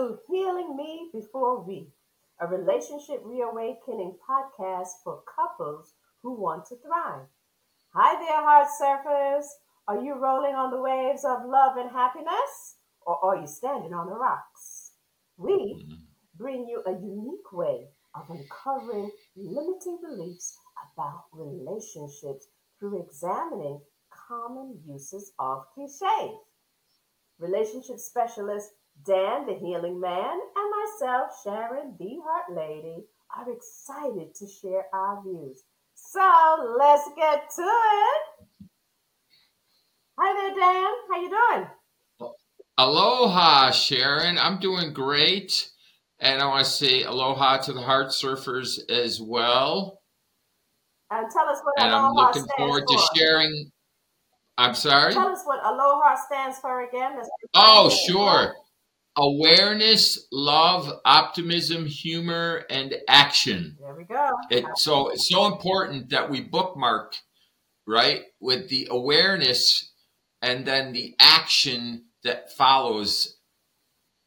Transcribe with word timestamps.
To 0.00 0.18
Healing 0.30 0.78
Me 0.78 1.10
Before 1.12 1.60
We, 1.60 1.92
a 2.40 2.46
relationship 2.46 3.20
reawakening 3.22 4.16
podcast 4.26 4.88
for 5.04 5.22
couples 5.36 5.92
who 6.22 6.40
want 6.40 6.64
to 6.68 6.76
thrive. 6.76 7.26
Hi 7.92 8.18
there, 8.18 8.40
heart 8.40 8.68
surfers. 8.80 9.44
Are 9.86 10.02
you 10.02 10.14
rolling 10.14 10.54
on 10.54 10.70
the 10.70 10.80
waves 10.80 11.22
of 11.26 11.44
love 11.44 11.76
and 11.76 11.90
happiness, 11.90 12.76
or 13.02 13.22
are 13.22 13.42
you 13.42 13.46
standing 13.46 13.92
on 13.92 14.06
the 14.06 14.14
rocks? 14.14 14.92
We 15.36 15.86
bring 16.34 16.66
you 16.66 16.82
a 16.86 16.92
unique 16.92 17.52
way 17.52 17.88
of 18.14 18.30
uncovering 18.30 19.10
limiting 19.36 19.98
beliefs 20.02 20.56
about 20.94 21.24
relationships 21.34 22.48
through 22.78 23.02
examining 23.02 23.82
common 24.08 24.80
uses 24.82 25.32
of 25.38 25.66
cliches. 25.74 26.38
Relationship 27.38 27.98
specialist 27.98 28.70
Dan, 29.06 29.46
the 29.46 29.54
healing 29.54 30.00
man, 30.00 30.38
and 30.56 30.72
myself, 31.00 31.30
Sharon, 31.42 31.94
the 31.98 32.18
heart 32.24 32.54
lady, 32.54 33.04
are 33.34 33.50
excited 33.50 34.34
to 34.34 34.46
share 34.46 34.86
our 34.92 35.22
views. 35.22 35.62
So 35.94 36.76
let's 36.78 37.08
get 37.16 37.48
to 37.56 37.62
it. 37.62 38.68
Hi 40.18 40.34
there, 40.34 40.54
Dan. 40.54 40.92
How 41.10 41.20
you 41.20 41.30
doing? 41.30 42.32
Aloha, 42.78 43.70
Sharon. 43.70 44.38
I'm 44.38 44.58
doing 44.58 44.92
great. 44.92 45.70
And 46.18 46.42
I 46.42 46.46
want 46.46 46.64
to 46.66 46.70
say 46.70 47.02
aloha 47.04 47.58
to 47.58 47.72
the 47.72 47.80
heart 47.80 48.08
surfers 48.08 48.78
as 48.90 49.20
well. 49.22 50.02
And 51.10 51.30
tell 51.30 51.48
us 51.48 51.60
what 51.62 51.74
And 51.78 51.94
I'm 51.94 52.12
looking 52.12 52.42
stands 52.42 52.52
forward 52.58 52.84
for. 52.86 52.96
to 52.98 53.08
sharing. 53.16 53.70
I'm 54.58 54.74
sorry? 54.74 55.14
Tell 55.14 55.28
us 55.28 55.42
what 55.44 55.64
aloha 55.64 56.16
stands 56.16 56.58
for 56.58 56.86
again. 56.86 57.18
Oh, 57.54 57.88
sure. 58.06 58.54
Awareness, 59.20 60.26
love, 60.32 60.90
optimism, 61.04 61.84
humor, 61.84 62.64
and 62.70 62.94
action. 63.06 63.76
There 63.78 63.94
we 63.94 64.04
go. 64.04 64.30
It, 64.50 64.64
so 64.76 65.10
it's 65.10 65.28
so 65.28 65.44
important 65.46 66.08
that 66.08 66.30
we 66.30 66.40
bookmark, 66.40 67.16
right, 67.86 68.22
with 68.40 68.70
the 68.70 68.88
awareness 68.90 69.92
and 70.40 70.64
then 70.64 70.92
the 70.92 71.14
action 71.20 72.06
that 72.24 72.52
follows 72.52 73.36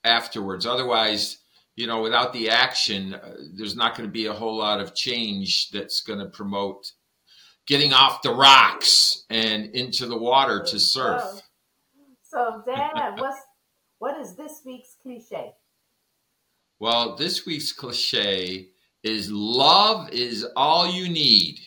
afterwards. 0.04 0.68
Otherwise, 0.68 1.40
you 1.76 1.88
know, 1.88 2.02
without 2.04 2.34
the 2.34 2.52
action, 2.52 3.16
uh, 3.16 3.34
there's 3.56 3.76
not 3.76 3.98
going 3.98 4.08
to 4.08 4.14
be 4.14 4.28
a 4.28 4.34
whole 4.34 4.58
lot 4.58 4.80
of 4.80 4.94
change 4.94 5.72
that's 5.72 6.02
going 6.02 6.20
to 6.20 6.28
promote 6.28 6.92
getting 7.66 7.94
off 7.94 8.22
the 8.22 8.34
rocks 8.34 9.26
and 9.30 9.74
into 9.74 10.06
the 10.06 10.18
water 10.18 10.64
to 10.68 10.80
surf. 10.80 11.24
So, 12.24 12.62
Dan, 12.66 12.92
what's 13.18 13.40
what 14.04 14.20
is 14.20 14.36
this 14.36 14.64
week's 14.66 14.98
cliche? 15.02 15.54
Well, 16.82 17.16
this 17.16 17.46
week's 17.46 17.72
cliche 17.72 18.68
is 19.02 19.32
love 19.32 20.10
is 20.10 20.46
all 20.58 20.92
you 20.92 21.08
need. 21.08 21.62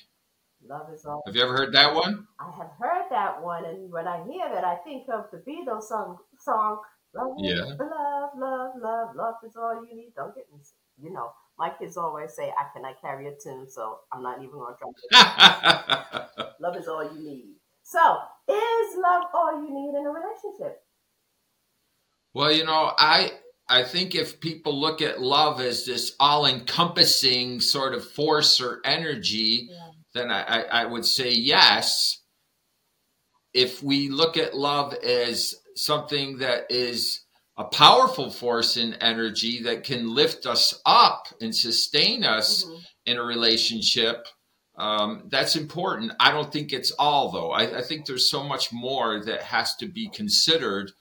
Love 0.62 0.92
is 0.92 1.06
all. 1.06 1.22
Have 1.24 1.34
you 1.34 1.42
ever 1.42 1.56
heard 1.56 1.72
that 1.72 1.94
one? 1.94 2.26
I 2.38 2.50
have 2.58 2.72
heard 2.78 3.06
that 3.08 3.42
one, 3.42 3.64
and 3.64 3.90
when 3.90 4.06
I 4.06 4.22
hear 4.24 4.50
that, 4.52 4.64
I 4.64 4.76
think 4.84 5.08
of 5.08 5.30
the 5.32 5.38
Beatles 5.50 5.84
song. 5.84 6.18
Song. 6.38 6.82
Love, 7.14 7.36
Yeah. 7.38 7.64
love, 7.80 8.30
love, 8.36 8.72
love, 8.82 9.16
love 9.16 9.36
is 9.42 9.56
all 9.56 9.82
you 9.82 9.96
need. 9.96 10.12
Don't 10.14 10.34
get 10.34 10.44
me. 10.52 10.60
You 11.02 11.14
know, 11.14 11.30
my 11.58 11.70
kids 11.70 11.96
always 11.96 12.34
say 12.34 12.50
I 12.50 12.66
cannot 12.74 13.00
carry 13.00 13.28
a 13.28 13.34
tune, 13.42 13.66
so 13.66 14.00
I'm 14.12 14.22
not 14.22 14.42
even 14.42 14.58
gonna 14.58 14.76
try. 14.76 16.26
love 16.60 16.76
is 16.76 16.86
all 16.86 17.02
you 17.02 17.18
need. 17.18 17.54
So, 17.82 18.18
is 18.46 18.96
love 18.98 19.22
all 19.32 19.62
you 19.62 19.72
need 19.72 19.98
in 19.98 20.04
a 20.04 20.10
relationship? 20.10 20.82
Well, 22.36 22.52
you 22.52 22.66
know, 22.66 22.92
I 22.98 23.32
I 23.66 23.82
think 23.82 24.14
if 24.14 24.40
people 24.40 24.78
look 24.78 25.00
at 25.00 25.22
love 25.22 25.58
as 25.58 25.86
this 25.86 26.14
all-encompassing 26.20 27.60
sort 27.62 27.94
of 27.94 28.06
force 28.12 28.60
or 28.60 28.82
energy, 28.84 29.68
Yeah. 29.70 29.88
then 30.12 30.30
I, 30.30 30.42
I, 30.42 30.60
I 30.82 30.84
would 30.84 31.06
say 31.06 31.30
yes. 31.30 32.20
If 33.54 33.82
we 33.82 34.10
look 34.10 34.36
at 34.36 34.54
love 34.54 34.92
as 35.02 35.54
something 35.76 36.36
that 36.40 36.70
is 36.70 37.24
a 37.56 37.64
powerful 37.64 38.28
force 38.30 38.76
in 38.76 38.92
energy 39.00 39.62
that 39.62 39.84
can 39.84 40.14
lift 40.14 40.44
us 40.44 40.78
up 40.84 41.28
and 41.40 41.56
sustain 41.56 42.22
us 42.22 42.64
Mhm. 42.64 42.82
in 43.06 43.16
a 43.16 43.22
relationship, 43.22 44.28
um, 44.76 45.22
that's 45.30 45.56
important. 45.56 46.12
I 46.20 46.32
don't 46.32 46.52
think 46.52 46.74
it's 46.74 46.90
all, 46.98 47.30
though. 47.30 47.52
I, 47.52 47.78
I 47.78 47.82
think 47.82 48.04
there's 48.04 48.30
so 48.30 48.44
much 48.44 48.74
more 48.74 49.24
that 49.24 49.40
has 49.44 49.74
to 49.76 49.86
be 49.88 50.10
considered 50.10 50.92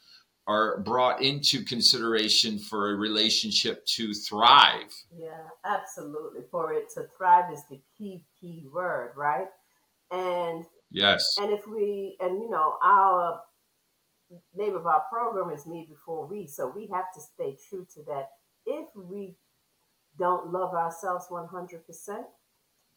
or 0.48 0.82
brought 0.82 1.22
into 1.22 1.64
consideration 1.64 2.60
for 2.60 2.92
a 2.92 2.96
relationship 2.96 3.86
to 3.86 4.14
thrive. 4.14 4.94
Yeah, 5.18 5.48
absolutely. 5.66 6.42
For 6.52 6.74
it 6.74 6.90
to 6.94 7.08
thrive 7.18 7.52
is 7.52 7.64
the 7.70 7.82
key 7.98 8.24
key 8.40 8.68
word, 8.72 9.14
right? 9.16 9.48
And 10.12 10.66
Yes. 10.92 11.36
and 11.40 11.52
if 11.52 11.68
we 11.68 12.16
and 12.20 12.40
you 12.42 12.50
know 12.50 12.78
our 12.84 13.42
name 14.56 14.76
of 14.76 14.86
our 14.86 15.02
program 15.12 15.50
is 15.54 15.66
me 15.66 15.86
before 15.90 16.26
we, 16.28 16.48
so 16.48 16.72
we 16.76 16.88
have 16.88 17.12
to 17.16 17.22
stay 17.22 17.58
true 17.70 17.86
to 17.96 18.04
that. 18.04 18.30
If 18.66 18.88
we 18.96 19.36
don't 20.18 20.52
love 20.52 20.74
ourselves 20.74 21.26
one 21.30 21.48
hundred 21.48 21.86
percent, 21.86 22.26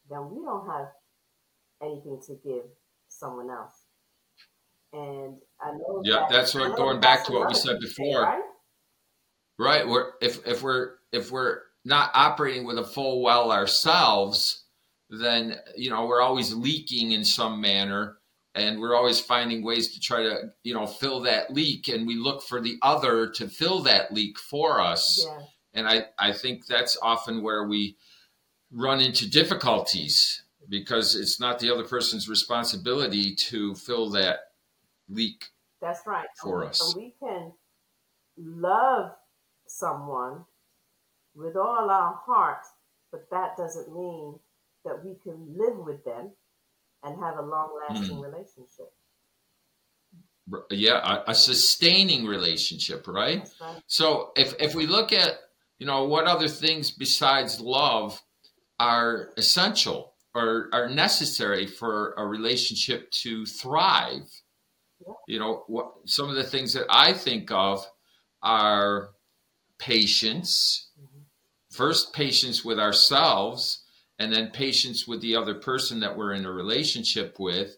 then 0.09 0.29
we 0.29 0.43
don't 0.43 0.67
have 0.69 0.87
anything 1.81 2.21
to 2.27 2.35
give 2.43 2.65
someone 3.09 3.49
else. 3.49 3.78
And 4.93 5.37
I 5.61 5.71
know 5.71 6.01
Yeah, 6.03 6.19
that- 6.21 6.29
that's 6.29 6.55
what 6.55 6.75
going 6.75 6.99
back 6.99 7.25
to 7.25 7.33
what 7.33 7.47
we 7.47 7.53
said 7.53 7.79
before. 7.79 8.21
right? 8.23 8.43
Right. 9.57 9.87
We're 9.87 10.13
if 10.21 10.45
if 10.47 10.61
we're 10.63 10.95
if 11.11 11.31
we're 11.31 11.61
not 11.85 12.11
operating 12.13 12.65
with 12.65 12.77
a 12.79 12.83
full 12.83 13.21
well 13.21 13.51
ourselves, 13.51 14.63
then 15.09 15.59
you 15.75 15.89
know 15.89 16.05
we're 16.05 16.21
always 16.21 16.53
leaking 16.53 17.11
in 17.11 17.25
some 17.25 17.59
manner, 17.59 18.19
and 18.55 18.79
we're 18.79 18.95
always 18.95 19.19
finding 19.19 19.63
ways 19.63 19.93
to 19.93 19.99
try 19.99 20.23
to 20.23 20.53
you 20.63 20.73
know 20.73 20.87
fill 20.87 21.19
that 21.21 21.51
leak, 21.53 21.89
and 21.89 22.07
we 22.07 22.15
look 22.15 22.41
for 22.41 22.61
the 22.61 22.77
other 22.81 23.27
to 23.31 23.47
fill 23.49 23.81
that 23.83 24.13
leak 24.13 24.39
for 24.39 24.79
us. 24.79 25.25
Yeah. 25.27 25.41
And 25.73 25.87
I 25.89 26.07
I 26.17 26.31
think 26.31 26.65
that's 26.65 26.97
often 27.01 27.41
where 27.41 27.67
we 27.67 27.97
run 28.71 29.01
into 29.01 29.29
difficulties 29.29 30.43
because 30.69 31.15
it's 31.15 31.39
not 31.39 31.59
the 31.59 31.69
other 31.73 31.83
person's 31.83 32.29
responsibility 32.29 33.35
to 33.35 33.75
fill 33.75 34.09
that 34.11 34.48
leak. 35.09 35.45
That's 35.81 36.01
right. 36.05 36.27
for 36.41 36.65
us. 36.65 36.93
And 36.93 37.03
we 37.03 37.15
can 37.19 37.51
love 38.37 39.11
someone 39.67 40.45
with 41.35 41.55
all 41.55 41.89
our 41.89 42.19
heart, 42.25 42.65
but 43.11 43.29
that 43.31 43.55
doesn't 43.57 43.93
mean 43.93 44.39
that 44.85 45.03
we 45.03 45.15
can 45.23 45.55
live 45.57 45.77
with 45.77 46.03
them 46.03 46.31
and 47.03 47.19
have 47.21 47.37
a 47.37 47.41
long 47.41 47.69
lasting 47.89 48.17
Hmm. 48.17 48.23
relationship. 48.23 48.91
Yeah, 50.71 51.21
a, 51.27 51.31
a 51.31 51.35
sustaining 51.35 52.25
relationship, 52.25 53.07
right? 53.07 53.47
Right. 53.61 53.83
So 53.85 54.31
if 54.35 54.55
if 54.59 54.73
we 54.73 54.87
look 54.87 55.13
at 55.13 55.35
you 55.77 55.85
know 55.85 56.05
what 56.05 56.25
other 56.25 56.47
things 56.47 56.89
besides 56.89 57.59
love 57.61 58.19
are 58.79 59.31
essential 59.37 60.15
or 60.33 60.69
are 60.73 60.89
necessary 60.89 61.67
for 61.67 62.13
a 62.17 62.25
relationship 62.25 63.11
to 63.11 63.45
thrive. 63.45 64.27
You 65.27 65.39
know 65.39 65.63
what 65.67 65.91
some 66.05 66.29
of 66.29 66.35
the 66.35 66.43
things 66.43 66.73
that 66.73 66.85
I 66.89 67.13
think 67.13 67.51
of 67.51 67.85
are 68.41 69.11
patience, 69.77 70.89
Mhm. 70.99 71.25
first 71.71 72.13
patience 72.13 72.63
with 72.65 72.79
ourselves, 72.79 73.83
and 74.17 74.33
then 74.33 74.51
patience 74.51 75.07
with 75.07 75.21
the 75.21 75.35
other 75.35 75.55
person 75.55 75.99
that 76.01 76.17
we're 76.17 76.33
in 76.33 76.45
a 76.45 76.51
relationship 76.51 77.39
with. 77.39 77.77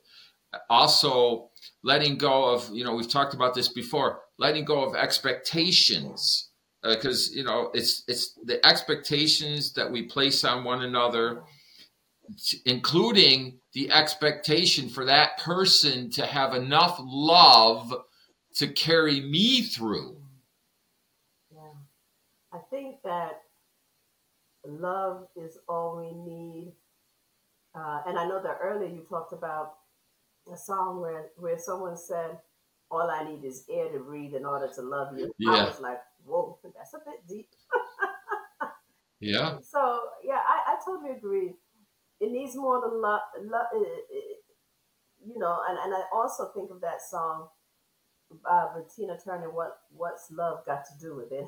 Also, 0.69 1.49
letting 1.83 2.17
go 2.17 2.45
of 2.53 2.69
you 2.73 2.83
know 2.83 2.93
we've 2.95 3.09
talked 3.09 3.33
about 3.33 3.53
this 3.53 3.69
before 3.69 4.21
letting 4.37 4.65
go 4.65 4.83
of 4.83 4.95
expectations 4.95 6.49
because 6.83 7.33
you 7.33 7.43
know 7.43 7.69
it's 7.73 8.03
it's 8.07 8.33
the 8.43 8.65
expectations 8.65 9.73
that 9.73 9.89
we 9.89 10.03
place 10.03 10.43
on 10.43 10.63
one 10.63 10.81
another 10.81 11.43
including 12.65 13.59
the 13.73 13.91
expectation 13.91 14.89
for 14.89 15.05
that 15.05 15.37
person 15.37 16.09
to 16.11 16.25
have 16.25 16.53
enough 16.53 16.97
love 16.99 17.93
to 18.55 18.67
carry 18.67 19.21
me 19.21 19.63
through 19.63 20.17
Yeah. 21.53 21.73
I 22.53 22.59
think 22.69 23.01
that 23.03 23.41
love 24.65 25.27
is 25.35 25.57
all 25.67 25.97
we 25.97 26.11
need. 26.11 26.73
Uh, 27.73 28.01
and 28.07 28.17
I 28.17 28.27
know 28.27 28.41
that 28.43 28.59
earlier 28.61 28.89
you 28.89 29.05
talked 29.09 29.33
about 29.33 29.75
a 30.51 30.57
song 30.57 30.99
where, 30.99 31.27
where 31.37 31.57
someone 31.57 31.97
said, 31.97 32.37
All 32.89 33.09
I 33.09 33.23
need 33.23 33.45
is 33.45 33.63
air 33.69 33.89
to 33.89 33.99
breathe 33.99 34.33
in 34.33 34.45
order 34.45 34.69
to 34.75 34.81
love 34.81 35.17
you. 35.17 35.33
I 35.47 35.65
was 35.65 35.79
like, 35.79 35.99
Whoa, 36.25 36.57
that's 36.75 36.93
a 36.93 36.99
bit 36.99 37.25
deep. 37.27 37.49
yeah 39.19 39.57
So, 39.61 40.01
yeah, 40.23 40.41
I, 40.47 40.73
I 40.73 40.77
totally 40.85 41.11
agree. 41.15 41.53
It 42.21 42.31
needs 42.31 42.55
more 42.55 42.79
than 42.79 43.01
love. 43.01 43.21
love 43.43 43.65
you 45.23 45.37
know, 45.37 45.59
and, 45.67 45.77
and 45.83 45.93
I 45.93 46.01
also 46.13 46.51
think 46.53 46.71
of 46.71 46.81
that 46.81 47.01
song 47.01 47.47
uh, 48.49 48.67
by 48.73 48.81
Tina 48.95 49.17
Turner, 49.23 49.51
what 49.51 49.79
What's 49.91 50.31
Love 50.31 50.65
Got 50.65 50.85
to 50.85 50.91
Do 50.99 51.15
with 51.15 51.31
It? 51.31 51.47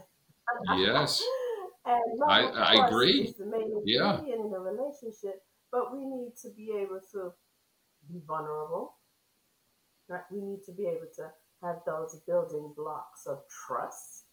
Yes. 0.76 1.24
and 1.86 2.20
love, 2.20 2.30
I- 2.30 2.76
I 2.76 2.88
agree. 2.88 3.22
is 3.22 3.36
the 3.38 3.46
main 3.46 3.82
Yeah. 3.86 4.20
in 4.22 4.52
a 4.54 4.60
relationship, 4.60 5.44
but 5.72 5.94
we 5.94 6.06
need 6.06 6.34
to 6.42 6.50
be 6.50 6.72
able 6.76 7.00
to 7.14 7.34
be 8.12 8.22
vulnerable. 8.28 8.96
Right? 10.10 10.24
We 10.32 10.42
need 10.42 10.64
to 10.66 10.72
be 10.74 10.86
able 10.88 11.08
to 11.16 11.32
have 11.62 11.78
those 11.86 12.20
building 12.28 12.74
blocks 12.76 13.26
of 13.26 13.44
trust. 13.68 14.26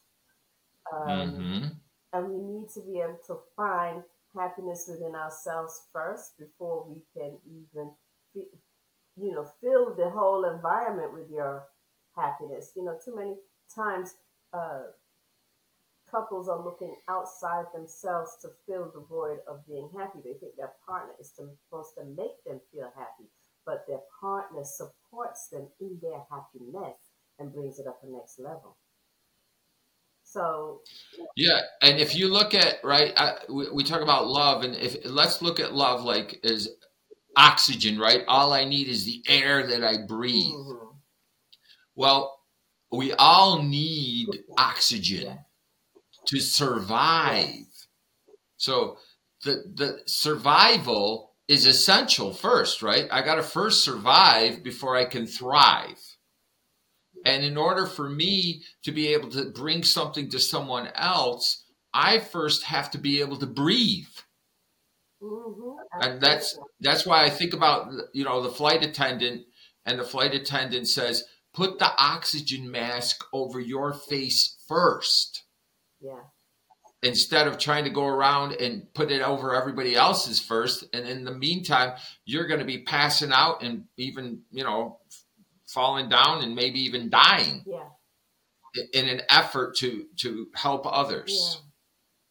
Um, 0.93 1.31
hmm 1.31 1.67
and 2.13 2.29
we 2.29 2.39
need 2.39 2.69
to 2.75 2.81
be 2.81 2.99
able 2.99 3.19
to 3.27 3.39
find 3.57 4.03
happiness 4.37 4.87
within 4.89 5.15
ourselves 5.15 5.89
first 5.93 6.39
before 6.39 6.87
we 6.89 7.03
can 7.15 7.39
even 7.47 7.91
you 8.35 9.33
know 9.35 9.47
fill 9.61 9.95
the 9.95 10.09
whole 10.11 10.45
environment 10.45 11.13
with 11.13 11.31
your 11.31 11.65
happiness. 12.17 12.73
You 12.77 12.85
know 12.85 12.99
too 13.05 13.17
many 13.17 13.35
times 13.75 14.15
uh, 14.53 14.83
couples 16.11 16.49
are 16.49 16.63
looking 16.63 16.95
outside 17.09 17.67
themselves 17.75 18.37
to 18.43 18.49
fill 18.67 18.91
the 18.95 19.01
void 19.01 19.39
of 19.49 19.67
being 19.67 19.91
happy. 19.97 20.19
They 20.25 20.35
think 20.35 20.57
their 20.57 20.73
partner 20.87 21.15
is 21.21 21.31
supposed 21.35 21.95
to 21.99 22.05
make 22.05 22.43
them 22.45 22.61
feel 22.73 22.91
happy 22.97 23.31
but 23.71 23.87
their 23.87 24.01
partner 24.21 24.65
supports 24.65 25.49
them 25.49 25.69
in 25.81 25.99
their 26.03 26.23
happiness 26.31 26.97
and 27.39 27.53
brings 27.53 27.79
it 27.79 27.87
up 27.87 28.01
the 28.03 28.11
next 28.11 28.39
level 28.39 28.77
so 30.33 30.81
Yeah, 31.37 31.61
and 31.83 31.99
if 31.99 32.15
you 32.15 32.29
look 32.29 32.55
at 32.55 32.77
right, 32.85 33.13
I, 33.17 33.39
we, 33.49 33.71
we 33.71 33.85
talk 33.85 34.03
about 34.03 34.29
love, 34.29 34.63
and 34.65 34.75
if 34.77 34.97
let's 35.05 35.43
look 35.43 35.61
at 35.61 35.75
love 35.75 36.05
like 36.05 36.41
is 36.45 36.69
oxygen, 37.37 37.99
right? 37.99 38.23
All 38.29 38.53
I 38.53 38.65
need 38.65 38.89
is 38.89 39.05
the 39.07 39.23
air 39.29 39.67
that 39.67 39.85
I 39.85 39.99
breathe. 40.07 40.53
mhm. 40.55 41.01
Well, 41.95 42.41
we 42.91 43.13
all 43.13 43.63
need 43.63 44.45
oxygen 44.57 45.23
Yeah. 45.23 45.39
to 46.27 46.41
survive. 46.41 47.67
So 48.57 48.99
the 49.45 49.65
the 49.75 50.03
survival 50.07 51.35
is 51.49 51.67
essential 51.67 52.33
first, 52.33 52.83
right? 52.83 53.09
I 53.11 53.23
got 53.23 53.37
to 53.37 53.43
first 53.43 53.85
survive 53.85 54.63
before 54.63 54.97
I 54.97 55.05
can 55.07 55.27
thrive. 55.27 56.10
And 57.25 57.45
in 57.45 57.57
order 57.57 57.87
for 57.87 58.09
me 58.09 58.63
to 58.85 58.93
be 58.93 59.09
able 59.09 59.31
to 59.31 59.51
bring 59.51 59.83
something 59.83 60.31
to 60.31 60.39
someone 60.39 60.89
else, 60.95 61.65
I 61.93 62.19
first 62.19 62.65
have 62.65 62.91
to 62.93 62.99
be 62.99 63.21
able 63.21 63.37
to 63.39 63.47
breathe. 63.47 64.07
Mhm. 65.23 65.77
And 66.01 66.21
that's 66.21 66.59
that's 66.81 67.05
why 67.05 67.25
I 67.25 67.31
think 67.31 67.53
about 67.53 67.93
you 68.15 68.25
know 68.25 68.41
the 68.43 68.51
flight 68.51 68.83
attendant 68.85 69.47
and 69.85 69.99
the 69.99 70.05
flight 70.05 70.35
attendant 70.35 70.89
says 70.89 71.25
put 71.53 71.79
the 71.79 71.93
oxygen 71.99 72.71
mask 72.71 73.25
over 73.33 73.61
your 73.61 73.93
face 73.93 74.57
first 74.67 75.43
yeah, 76.01 76.23
instead 77.03 77.47
of 77.47 77.59
trying 77.59 77.85
to 77.85 77.91
go 77.91 78.07
around 78.07 78.53
and 78.53 78.93
put 78.95 79.11
it 79.11 79.21
over 79.21 79.55
everybody 79.55 79.95
else's 79.95 80.41
first 80.41 80.85
and 80.95 81.07
in 81.07 81.25
the 81.25 81.35
meantime 81.35 81.93
you're 82.25 82.47
going 82.47 82.61
to 82.61 82.67
be 82.67 82.83
passing 82.83 83.33
out 83.33 83.63
and 83.63 83.85
even 83.97 84.43
you 84.51 84.65
know 84.65 84.99
falling 85.73 86.09
down 86.09 86.43
and 86.43 86.55
maybe 86.55 86.81
even 86.81 87.09
dying 87.09 87.63
yeah, 87.67 87.89
in 88.93 89.09
an 89.09 89.23
effort 89.31 89.77
to 89.77 90.07
to 90.17 90.49
help 90.55 90.85
yeah. 90.85 90.91
others 90.91 91.63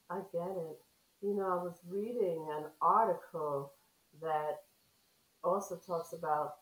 I 0.09 0.21
get 0.31 0.50
it. 0.50 0.77
You 1.21 1.36
know, 1.36 1.45
I 1.45 1.63
was 1.63 1.80
reading 1.88 2.47
an 2.57 2.65
article 2.81 3.74
that 4.21 4.57
also 5.44 5.75
talks 5.75 6.13
about 6.13 6.53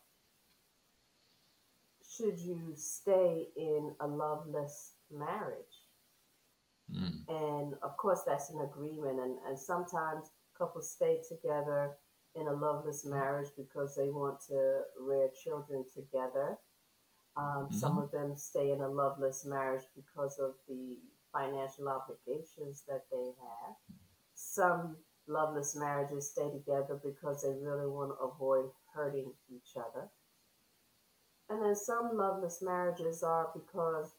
should 2.16 2.38
you 2.38 2.72
stay 2.74 3.46
in 3.56 3.94
a 4.00 4.06
loveless 4.06 4.94
marriage? 5.10 5.54
Mm. 6.92 7.24
And 7.28 7.74
of 7.82 7.96
course, 7.96 8.22
that's 8.26 8.50
an 8.50 8.60
agreement. 8.60 9.20
And, 9.20 9.38
and 9.46 9.58
sometimes 9.58 10.30
couples 10.56 10.90
stay 10.90 11.20
together 11.28 11.92
in 12.34 12.48
a 12.48 12.52
loveless 12.52 13.04
marriage 13.04 13.48
because 13.56 13.94
they 13.94 14.08
want 14.08 14.40
to 14.48 14.80
rear 15.00 15.28
children 15.42 15.84
together. 15.94 16.58
Um, 17.36 17.68
Some 17.70 17.98
of 17.98 18.10
them 18.10 18.36
stay 18.36 18.72
in 18.72 18.80
a 18.80 18.88
loveless 18.88 19.44
marriage 19.44 19.84
because 19.94 20.38
of 20.38 20.54
the 20.68 20.98
financial 21.32 21.88
obligations 21.88 22.82
that 22.88 23.04
they 23.12 23.24
have. 23.26 23.76
Some 24.34 24.96
loveless 25.28 25.76
marriages 25.76 26.30
stay 26.30 26.50
together 26.50 27.00
because 27.02 27.42
they 27.42 27.50
really 27.62 27.86
want 27.86 28.10
to 28.10 28.24
avoid 28.24 28.70
hurting 28.94 29.32
each 29.50 29.76
other. 29.76 30.08
And 31.48 31.62
then 31.62 31.74
some 31.76 32.16
loveless 32.16 32.60
marriages 32.62 33.22
are 33.22 33.50
because 33.54 34.12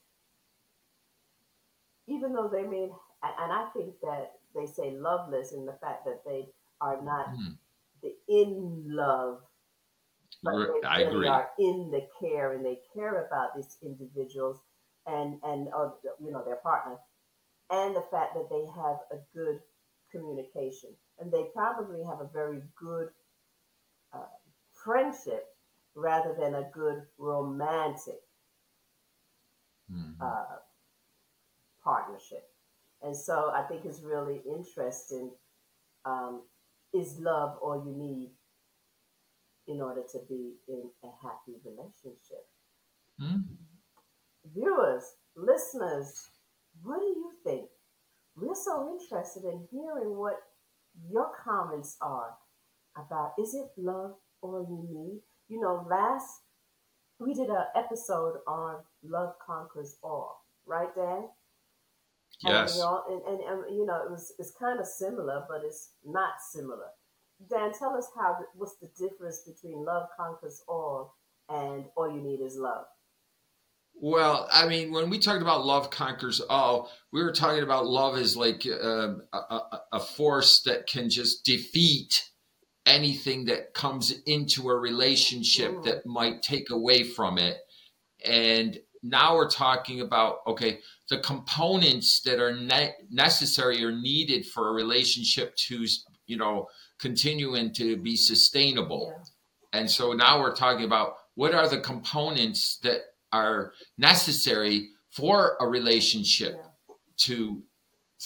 even 2.07 2.33
though 2.33 2.49
they 2.51 2.63
may, 2.63 2.83
and 3.23 3.51
I 3.53 3.69
think 3.73 3.99
that 4.01 4.33
they 4.55 4.65
say 4.65 4.91
loveless 4.91 5.51
in 5.51 5.65
the 5.65 5.73
fact 5.81 6.05
that 6.05 6.23
they 6.25 6.49
are 6.81 7.01
not 7.01 7.27
Mm. 7.35 7.57
the 8.01 8.15
in 8.27 8.85
love, 8.87 9.41
but 10.43 10.69
I 10.85 11.01
agree. 11.01 11.27
are 11.27 11.51
in 11.59 11.91
the 11.91 12.07
care 12.19 12.53
and 12.53 12.65
they 12.65 12.79
care 12.93 13.25
about 13.25 13.55
these 13.55 13.77
individuals 13.81 14.61
and 15.05 15.39
and 15.43 15.69
or, 15.73 15.97
you 16.19 16.31
know 16.31 16.43
their 16.43 16.57
partner, 16.57 16.97
and 17.71 17.95
the 17.95 18.01
fact 18.11 18.35
that 18.35 18.49
they 18.49 18.65
have 18.67 18.99
a 19.11 19.19
good 19.33 19.61
communication 20.11 20.95
and 21.19 21.31
they 21.31 21.45
probably 21.53 22.03
have 22.03 22.21
a 22.21 22.29
very 22.33 22.61
good 22.75 23.09
uh, 24.13 24.27
friendship 24.71 25.55
rather 25.95 26.33
than 26.35 26.53
a 26.55 26.69
good 26.71 27.07
romantic 27.17 28.21
Mhm. 29.89 30.19
uh, 30.21 30.57
partnership. 31.83 32.49
And 33.01 33.15
so 33.15 33.51
I 33.51 33.63
think 33.63 33.85
it's 33.85 34.01
really 34.01 34.41
interesting. 34.47 35.31
Um, 36.05 36.43
is 36.93 37.19
love 37.19 37.57
all 37.61 37.85
you 37.85 37.93
need 37.93 38.31
in 39.69 39.81
order 39.81 40.01
to 40.11 40.19
be 40.27 40.53
in 40.67 40.89
a 41.03 41.07
happy 41.23 41.53
relationship? 41.63 42.43
Mm. 43.21 43.43
Viewers, 44.53 45.03
listeners, 45.35 46.29
what 46.83 46.99
do 46.99 47.05
you 47.05 47.31
think? 47.43 47.69
We're 48.35 48.55
so 48.55 48.97
interested 48.99 49.43
in 49.43 49.67
hearing 49.71 50.17
what 50.17 50.37
your 51.09 51.31
comments 51.43 51.97
are 52.01 52.33
about 52.97 53.33
is 53.39 53.53
it 53.53 53.67
love 53.77 54.15
all 54.41 54.65
you 54.67 54.87
need? 54.91 55.21
You 55.49 55.61
know, 55.61 55.85
last 55.89 56.41
we 57.19 57.33
did 57.33 57.49
an 57.49 57.65
episode 57.75 58.35
on 58.47 58.77
love 59.03 59.33
conquers 59.45 59.97
all, 60.01 60.45
right, 60.65 60.93
Dan? 60.95 61.27
And 62.45 62.53
yes 62.53 62.75
we 62.77 62.81
all- 62.81 63.05
and, 63.09 63.21
and, 63.27 63.39
and, 63.65 63.75
you 63.77 63.85
know, 63.85 64.01
it 64.03 64.09
was 64.09 64.33
it's 64.39 64.51
kind 64.57 64.79
of 64.79 64.85
similar, 64.87 65.43
but 65.49 65.61
it's 65.65 65.91
not 66.05 66.33
similar. 66.51 66.87
Dan, 67.49 67.71
tell 67.71 67.95
us 67.95 68.07
how 68.15 68.37
what's 68.55 68.75
the 68.77 68.89
difference 68.97 69.43
between 69.47 69.85
love 69.85 70.07
conquers 70.17 70.61
all 70.67 71.15
and 71.47 71.85
all 71.95 72.11
you 72.11 72.21
need 72.21 72.41
is 72.41 72.57
love. 72.57 72.85
Well, 74.01 74.47
I 74.51 74.67
mean, 74.67 74.91
when 74.93 75.09
we 75.09 75.19
talked 75.19 75.41
about 75.41 75.65
love 75.65 75.89
conquers 75.89 76.39
all, 76.41 76.89
we 77.11 77.21
were 77.23 77.33
talking 77.33 77.63
about 77.63 77.85
love 77.85 78.17
as 78.17 78.37
like 78.37 78.65
um, 78.65 79.23
a, 79.33 79.37
a, 79.37 79.81
a 79.93 79.99
force 79.99 80.61
that 80.63 80.87
can 80.87 81.09
just 81.09 81.43
defeat 81.43 82.29
anything 82.85 83.45
that 83.45 83.73
comes 83.73 84.11
into 84.25 84.69
a 84.69 84.75
relationship 84.75 85.71
Mm. 85.71 85.83
that 85.85 86.05
might 86.05 86.41
take 86.41 86.69
away 86.71 87.03
from 87.03 87.37
it. 87.37 87.57
And 88.25 88.79
now 89.03 89.35
we're 89.35 89.49
talking 89.49 90.01
about 90.01 90.37
okay, 90.47 90.79
the 91.09 91.19
components 91.19 92.21
that 92.21 92.39
are 92.39 92.55
ne- 92.55 92.95
necessary 93.09 93.83
or 93.83 93.91
needed 93.91 94.45
for 94.45 94.69
a 94.69 94.73
relationship 94.73 95.55
to, 95.67 95.85
you 96.25 96.37
know, 96.37 96.67
continue 96.99 97.55
and 97.55 97.73
to 97.75 97.97
be 97.97 98.15
sustainable. 98.15 99.13
Yeah. 99.15 99.79
And 99.79 99.89
so 99.89 100.13
now 100.13 100.39
we're 100.39 100.55
talking 100.55 100.85
about 100.85 101.15
what 101.35 101.53
are 101.53 101.67
the 101.69 101.79
components 101.79 102.79
that 102.83 103.01
are 103.31 103.73
necessary 103.97 104.89
for 105.11 105.57
a 105.59 105.67
relationship 105.67 106.53
Yeah. 106.55 106.95
to 107.25 107.63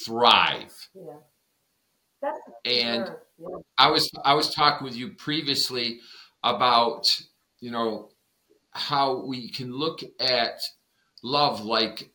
thrive. 0.06 0.74
Yeah. 0.96 1.18
That's 2.22 2.40
And 2.66 3.08
sure. 3.08 3.24
yeah. 3.38 3.58
I 3.78 3.92
was 3.92 4.10
I 4.24 4.34
was 4.34 4.54
talking 4.54 4.86
with 4.86 4.96
you 4.96 5.14
previously 5.14 6.00
about, 6.44 7.06
you 7.60 7.72
know, 7.72 8.10
how 8.72 9.24
we 9.26 9.50
can 9.52 9.72
look 9.74 10.00
at 10.20 10.60
love 11.22 11.64
like 11.66 12.12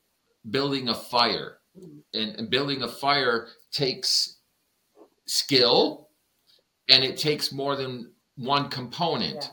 building 0.51 0.89
a 0.89 0.95
fire. 0.95 1.59
Mhm. 1.79 2.03
And, 2.15 2.37
and 2.37 2.51
building 2.51 2.83
a 2.83 2.89
fire 2.89 3.49
takes 3.71 4.39
skill 5.27 6.08
and 6.89 7.05
it 7.05 7.17
takes 7.17 7.53
more 7.53 7.77
than 7.77 8.13
one 8.37 8.69
component. 8.69 9.51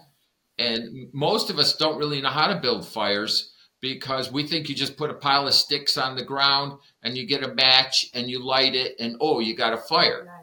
Yeah. 0.58 0.66
And 0.68 1.10
most 1.14 1.50
of 1.50 1.60
us 1.60 1.76
don't 1.76 1.98
really 1.98 2.22
know 2.22 2.30
how 2.30 2.48
to 2.48 2.60
build 2.62 2.88
fires 2.88 3.52
because 3.82 4.32
we 4.32 4.48
think 4.48 4.70
you 4.70 4.76
just 4.76 4.98
put 4.98 5.10
a 5.10 5.16
pile 5.16 5.48
of 5.48 5.54
sticks 5.54 5.98
on 5.98 6.16
the 6.16 6.24
ground 6.24 6.80
and 7.04 7.18
you 7.18 7.28
get 7.28 7.44
a 7.44 7.54
match 7.54 8.06
and 8.14 8.30
you 8.30 8.40
light 8.44 8.74
it 8.74 8.96
and 9.00 9.18
oh, 9.20 9.40
you 9.40 9.56
got 9.56 9.74
a 9.74 9.78
fire. 9.78 10.26
Right. 10.26 10.42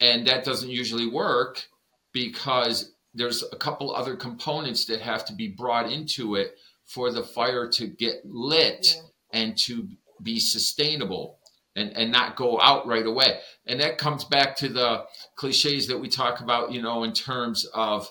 And 0.00 0.26
that 0.26 0.44
doesn't 0.44 0.70
usually 0.70 1.06
work 1.06 1.64
because 2.12 2.92
there's 3.14 3.44
a 3.52 3.56
couple 3.56 3.94
other 3.94 4.16
components 4.16 4.86
that 4.86 5.00
have 5.00 5.24
to 5.26 5.34
be 5.34 5.48
brought 5.48 5.90
into 5.90 6.34
it 6.36 6.56
for 6.86 7.12
the 7.12 7.22
fire 7.22 7.68
to 7.70 7.86
get 7.86 8.16
lit 8.24 8.94
Yeah. 8.96 9.02
and 9.40 9.58
to 9.58 9.88
be 10.22 10.38
sustainable 10.38 11.38
and, 11.80 11.96
and 11.96 12.12
not 12.12 12.36
go 12.36 12.60
out 12.60 12.86
right 12.86 13.06
away. 13.06 13.38
And 13.66 13.80
that 13.80 13.98
comes 13.98 14.24
back 14.24 14.56
to 14.56 14.68
the 14.68 15.04
cliches 15.36 15.88
that 15.88 15.98
we 15.98 16.08
talk 16.08 16.40
about, 16.40 16.72
you 16.72 16.82
know, 16.82 17.02
in 17.02 17.12
terms 17.12 17.64
of 17.74 18.10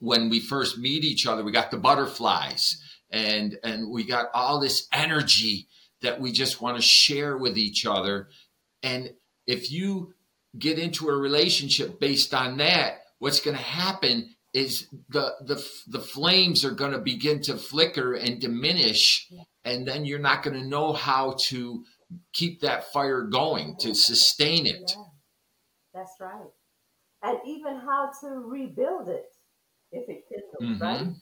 when 0.00 0.28
we 0.28 0.40
first 0.40 0.78
meet 0.78 1.04
each 1.04 1.26
other, 1.26 1.44
we 1.44 1.52
got 1.52 1.70
the 1.70 1.76
butterflies 1.76 2.80
and 3.10 3.56
and 3.64 3.90
we 3.90 4.04
got 4.04 4.26
all 4.34 4.60
this 4.60 4.86
energy 4.92 5.68
that 6.02 6.20
we 6.20 6.30
just 6.30 6.60
want 6.60 6.76
to 6.76 6.82
share 6.82 7.36
with 7.36 7.56
each 7.56 7.86
other. 7.86 8.28
And 8.82 9.10
if 9.46 9.70
you 9.70 10.14
get 10.58 10.78
into 10.78 11.08
a 11.08 11.16
relationship 11.16 11.98
based 11.98 12.34
on 12.34 12.58
that, 12.58 12.98
what's 13.18 13.40
going 13.40 13.56
to 13.56 13.62
happen 13.62 14.34
is 14.54 14.88
the 15.08 15.34
the 15.40 15.62
the 15.86 16.00
flames 16.00 16.64
are 16.64 16.70
going 16.70 16.92
to 16.92 16.98
begin 16.98 17.40
to 17.42 17.56
flicker 17.56 18.14
and 18.14 18.40
diminish 18.40 19.28
and 19.64 19.86
then 19.86 20.06
you're 20.06 20.18
not 20.18 20.42
going 20.42 20.58
to 20.58 20.66
know 20.66 20.92
how 20.94 21.36
to 21.38 21.84
keep 22.32 22.60
that 22.60 22.92
fire 22.92 23.22
going 23.22 23.76
to 23.80 23.94
sustain 23.94 24.66
it 24.66 24.94
Yeah, 24.96 25.04
that's 25.94 26.12
right. 26.20 26.46
And 27.22 27.38
even 27.46 27.76
how 27.78 28.10
to 28.20 28.28
rebuild 28.28 29.08
it 29.08 29.26
if 29.90 30.08
it 30.08 30.24
kindles, 30.28 30.80
right? 30.80 31.00
Mhm. 31.00 31.20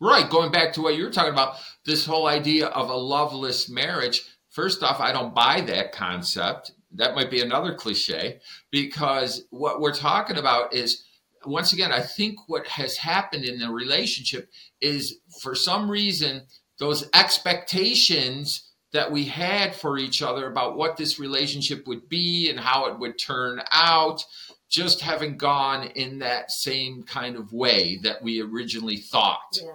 right 0.00 0.28
going 0.28 0.50
back 0.52 0.72
to 0.74 0.82
what 0.82 0.96
you 0.96 1.04
were 1.04 1.10
talking 1.10 1.32
about 1.32 1.56
this 1.84 2.04
whole 2.04 2.26
idea 2.26 2.66
of 2.68 2.90
a 2.90 2.96
loveless 2.96 3.68
marriage 3.68 4.22
first 4.50 4.82
off 4.82 5.00
i 5.00 5.12
don't 5.12 5.34
buy 5.34 5.60
that 5.60 5.92
concept 5.92 6.72
that 6.92 7.14
might 7.14 7.30
be 7.30 7.40
another 7.40 7.74
cliche 7.74 8.40
because 8.70 9.46
what 9.50 9.80
we're 9.80 9.94
talking 9.94 10.36
about 10.36 10.74
is 10.74 11.04
once 11.46 11.72
again 11.72 11.92
i 11.92 12.00
think 12.00 12.36
what 12.48 12.66
has 12.66 12.96
happened 12.98 13.44
in 13.44 13.58
the 13.58 13.70
relationship 13.70 14.50
is 14.80 15.18
for 15.40 15.54
some 15.54 15.90
reason 15.90 16.42
those 16.78 17.08
expectations 17.14 18.65
that 18.96 19.12
we 19.12 19.26
had 19.26 19.74
for 19.74 19.98
each 19.98 20.22
other 20.22 20.50
about 20.50 20.78
what 20.78 20.96
this 20.96 21.18
relationship 21.18 21.86
would 21.86 22.08
be 22.08 22.48
and 22.48 22.58
how 22.58 22.86
it 22.86 22.98
would 22.98 23.18
turn 23.18 23.60
out 23.70 24.24
just 24.70 25.02
haven't 25.02 25.36
gone 25.36 25.88
in 25.96 26.18
that 26.20 26.50
same 26.50 27.02
kind 27.02 27.36
of 27.36 27.52
way 27.52 27.98
that 28.02 28.22
we 28.22 28.40
originally 28.40 28.96
thought. 28.96 29.52
Yeah, 29.52 29.68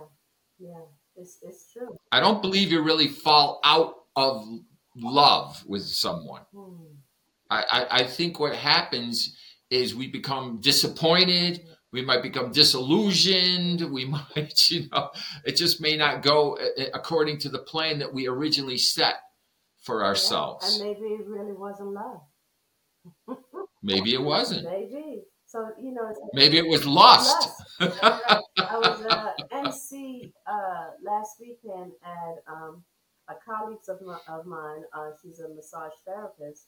yeah, 0.60 0.82
it's, 1.16 1.38
it's 1.44 1.72
true. 1.72 1.96
I 2.12 2.20
don't 2.20 2.42
believe 2.42 2.72
you 2.72 2.82
really 2.82 3.08
fall 3.08 3.62
out 3.64 3.94
of 4.16 4.44
love 4.98 5.64
with 5.68 5.84
someone. 5.84 6.42
Hmm. 6.52 6.96
I, 7.52 7.64
I, 7.72 7.88
I 8.00 8.04
think 8.06 8.40
what 8.40 8.56
happens 8.56 9.38
is 9.70 9.94
we 9.94 10.08
become 10.08 10.60
disappointed. 10.62 11.64
We 11.92 12.02
might 12.04 12.24
become 12.24 12.52
disillusioned. 12.52 13.82
We 13.92 14.06
might, 14.06 14.70
you 14.70 14.88
know, 14.92 15.12
it 15.46 15.56
just 15.58 15.82
may 15.82 15.98
not 15.98 16.24
go 16.24 16.58
uh, 16.58 16.86
according 16.94 17.40
to 17.40 17.50
the 17.50 17.60
plan 17.60 18.00
that 18.00 18.14
we 18.14 18.28
originally 18.28 18.78
set 18.78 19.16
for 19.82 20.00
Yeah, 20.02 20.08
ourselves. 20.08 20.80
And 20.80 20.88
maybe 20.88 21.08
it 21.16 21.28
really 21.28 21.54
wasn't 21.54 21.94
love. 21.94 22.22
Maybe 23.84 24.14
it 24.14 24.22
wasn't. 24.22 24.64
Maybe. 24.66 25.24
So, 25.46 25.70
you 25.82 25.92
know, 25.92 26.08
it's 26.10 26.20
Maybe 26.34 26.58
it 26.58 26.68
was 26.68 26.86
lust. 26.86 27.50
lust. 27.80 28.00
I 28.04 28.42
I 28.60 28.78
was 28.78 29.06
uh, 29.06 29.34
MC 29.52 30.32
uh, 30.48 30.92
last 31.04 31.38
weekend 31.42 31.92
at 32.06 32.36
um, 32.48 32.84
a 33.28 33.34
colleague 33.44 33.80
of, 33.90 34.02
my, 34.02 34.20
of 34.30 34.46
mine. 34.46 34.84
Uh, 34.94 35.10
she's 35.22 35.40
a 35.40 35.50
massage 35.50 35.92
therapist, 36.06 36.68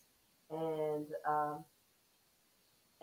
and 0.50 1.06
um, 1.27 1.63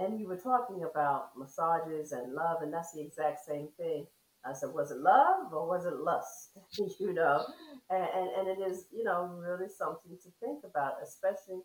and 0.01 0.19
we 0.19 0.27
were 0.27 0.37
talking 0.39 0.83
about 0.91 1.37
massages 1.37 2.13
and 2.13 2.33
love, 2.33 2.63
and 2.63 2.73
that's 2.73 2.93
the 2.93 3.03
exact 3.03 3.45
same 3.47 3.69
thing. 3.77 4.07
I 4.45 4.55
said, 4.55 4.71
was 4.73 4.91
it 4.91 4.99
love 4.99 5.53
or 5.53 5.69
was 5.69 5.85
it 5.85 5.97
lust? 6.01 6.59
you 6.99 7.13
know, 7.13 7.45
and, 7.91 8.09
and 8.15 8.29
and 8.39 8.49
it 8.49 8.63
is, 8.67 8.87
you 8.91 9.05
know, 9.05 9.27
really 9.39 9.69
something 9.69 10.17
to 10.23 10.31
think 10.41 10.65
about, 10.65 10.95
especially 11.03 11.61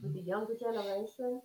with 0.00 0.14
the 0.14 0.20
younger 0.20 0.54
generation. 0.58 1.42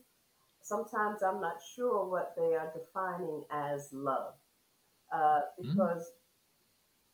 Sometimes 0.61 1.23
I'm 1.23 1.41
not 1.41 1.57
sure 1.75 2.07
what 2.09 2.35
they 2.37 2.55
are 2.55 2.71
defining 2.75 3.43
as 3.51 3.89
love, 3.91 4.33
uh, 5.13 5.41
because 5.59 6.11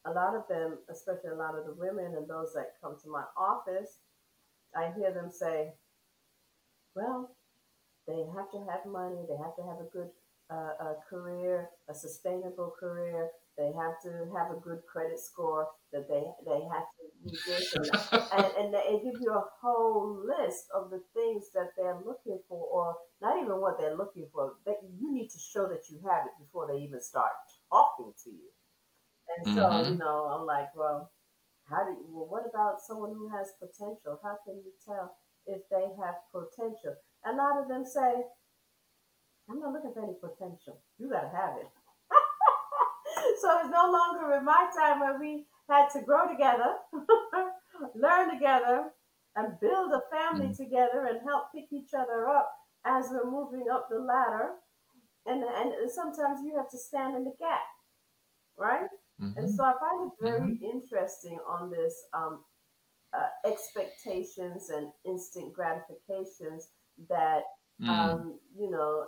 a 0.06 0.12
lot 0.12 0.36
of 0.36 0.44
them, 0.50 0.80
especially 0.90 1.30
a 1.32 1.36
lot 1.36 1.58
of 1.58 1.66
the 1.66 1.74
women 1.74 2.16
and 2.18 2.28
those 2.28 2.54
that 2.54 2.74
come 2.84 2.98
to 3.04 3.10
my 3.10 3.24
office, 3.38 4.00
I 4.76 4.92
hear 4.92 5.14
them 5.14 5.32
say, 5.32 5.74
"Well, 6.96 7.32
they 8.08 8.24
have 8.36 8.50
to 8.52 8.60
have 8.70 8.86
money. 8.86 9.26
They 9.30 9.38
have 9.38 9.56
to 9.58 9.64
have 9.64 9.80
a 9.80 9.90
good 9.92 10.10
uh, 10.50 10.74
a 10.82 10.96
career, 11.10 11.70
a 11.90 11.94
sustainable 11.96 12.74
career. 12.80 13.30
They 13.58 13.72
have 13.74 14.02
to 14.04 14.28
have 14.36 14.52
a 14.52 14.60
good 14.60 14.82
credit 14.92 15.20
score. 15.20 15.68
That 15.94 16.08
they 16.10 16.24
they 16.46 16.62
have 16.74 16.88
to 17.00 17.04
do 17.24 17.38
this 17.46 17.74
and 17.74 17.90
that." 17.90 18.06
and, 18.58 18.74
they 18.74 19.00
give 19.04 19.20
you 19.20 19.32
a 19.34 19.46
whole 19.62 20.24
list 20.26 20.66
of 20.74 20.90
the 20.90 21.02
things 21.14 21.52
that 21.54 21.72
they're 21.78 22.00
looking 22.06 22.40
for, 22.48 22.66
or 22.68 22.96
not 23.22 23.38
even 23.42 23.60
what 23.62 23.78
they're 23.80 23.96
looking 23.98 24.28
for. 24.34 24.56
That 24.66 24.78
you 24.98 25.14
need 25.14 25.30
to 25.30 25.40
show 25.40 25.68
that 25.68 25.90
you 25.90 26.00
have 26.10 26.26
it 26.26 26.34
before 26.40 26.68
they 26.68 26.80
even 26.80 27.02
start 27.02 27.32
talking 27.70 28.14
to 28.24 28.30
you. 28.30 28.50
And 29.38 29.48
so, 29.48 29.62
Mhm. 29.80 29.92
you 29.92 29.98
know, 29.98 30.26
I'm 30.26 30.46
like, 30.46 30.76
well, 30.76 31.12
how 31.70 31.86
do 31.86 31.92
you, 31.92 32.06
well, 32.12 32.28
what 32.28 32.46
about 32.50 32.82
someone 32.82 33.12
who 33.14 33.30
has 33.30 33.54
potential? 33.60 34.20
How 34.24 34.38
can 34.46 34.56
you 34.58 34.72
tell 34.86 35.16
if 35.48 35.62
they 35.70 35.86
have 36.04 36.16
potential? 36.32 36.96
A 37.26 37.34
lot 37.34 37.62
of 37.62 37.68
them 37.68 37.86
say, 37.86 38.24
I'm 39.50 39.60
not 39.60 39.74
looking 39.74 39.94
for 39.94 40.04
any 40.04 40.14
potential. 40.20 40.82
You 40.98 41.10
got 41.10 41.22
to 41.22 41.30
have 41.36 41.58
it. 41.58 41.68
so 43.42 43.60
it's 43.60 43.70
no 43.70 43.92
longer 43.92 44.34
in 44.38 44.46
my 44.46 44.70
time 44.76 45.00
where 45.00 45.20
we 45.20 45.46
had 45.70 45.90
to 45.92 46.02
grow 46.02 46.28
together, 46.28 46.76
learn 47.96 48.32
together, 48.32 48.92
and 49.36 49.60
build 49.60 49.92
a 49.94 50.02
family 50.12 50.48
Mm. 50.50 50.58
together 50.58 51.06
and 51.10 51.22
help 51.28 51.52
pick 51.54 51.72
each 51.72 51.94
other 51.94 52.28
up 52.28 52.52
as 52.86 53.10
we're 53.12 53.30
moving 53.30 53.68
up 53.72 53.88
the 53.90 54.00
ladder. 54.00 54.52
And, 55.26 55.44
and 55.44 55.92
sometimes 55.92 56.42
you 56.44 56.56
have 56.58 56.70
to 56.72 56.78
stand 56.78 57.16
in 57.16 57.24
the 57.26 57.36
gap, 57.40 57.62
right? 58.58 58.90
And 59.38 59.50
Mhm. 59.50 59.56
so 59.56 59.64
I 59.64 59.74
find 59.80 60.08
it 60.12 60.14
very 60.22 60.56
interesting 60.58 61.40
on 61.48 61.70
this 61.72 62.06
um, 62.14 62.44
uh, 63.14 63.30
expectations 63.46 64.70
and 64.70 64.92
instant 65.06 65.54
gratifications 65.54 66.70
that 67.10 67.44
Mm. 67.82 67.90
um, 67.90 68.40
you 68.56 68.70
know 68.70 69.08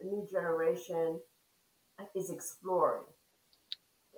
the 0.00 0.06
new 0.06 0.28
generation 0.30 1.20
is 2.14 2.30
exploring, 2.30 3.04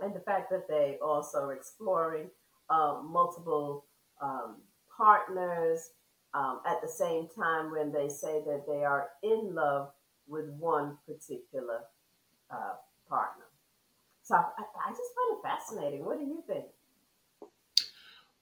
and 0.01 0.15
the 0.15 0.21
fact 0.21 0.51
that 0.51 0.67
they 0.69 0.99
also 1.03 1.39
are 1.39 1.55
exploring 1.55 2.31
um, 2.71 3.11
multiple 3.13 3.87
um, 4.21 4.63
partners 4.97 5.91
um, 6.35 6.61
at 6.67 6.81
the 6.83 6.89
same 6.89 7.29
time 7.29 7.71
when 7.71 7.93
they 7.93 8.09
say 8.09 8.43
that 8.45 8.65
they 8.67 8.85
are 8.85 9.11
in 9.23 9.55
love 9.55 9.93
with 10.27 10.49
one 10.59 10.99
particular 11.07 11.83
uh, 12.51 12.75
partner. 13.09 13.45
So 14.23 14.35
I, 14.37 14.43
I 14.87 14.91
just 14.91 15.15
find 15.15 15.39
it 15.39 15.43
fascinating. 15.43 16.05
What 16.05 16.19
do 16.19 16.25
you 16.25 16.43
think? 16.47 16.67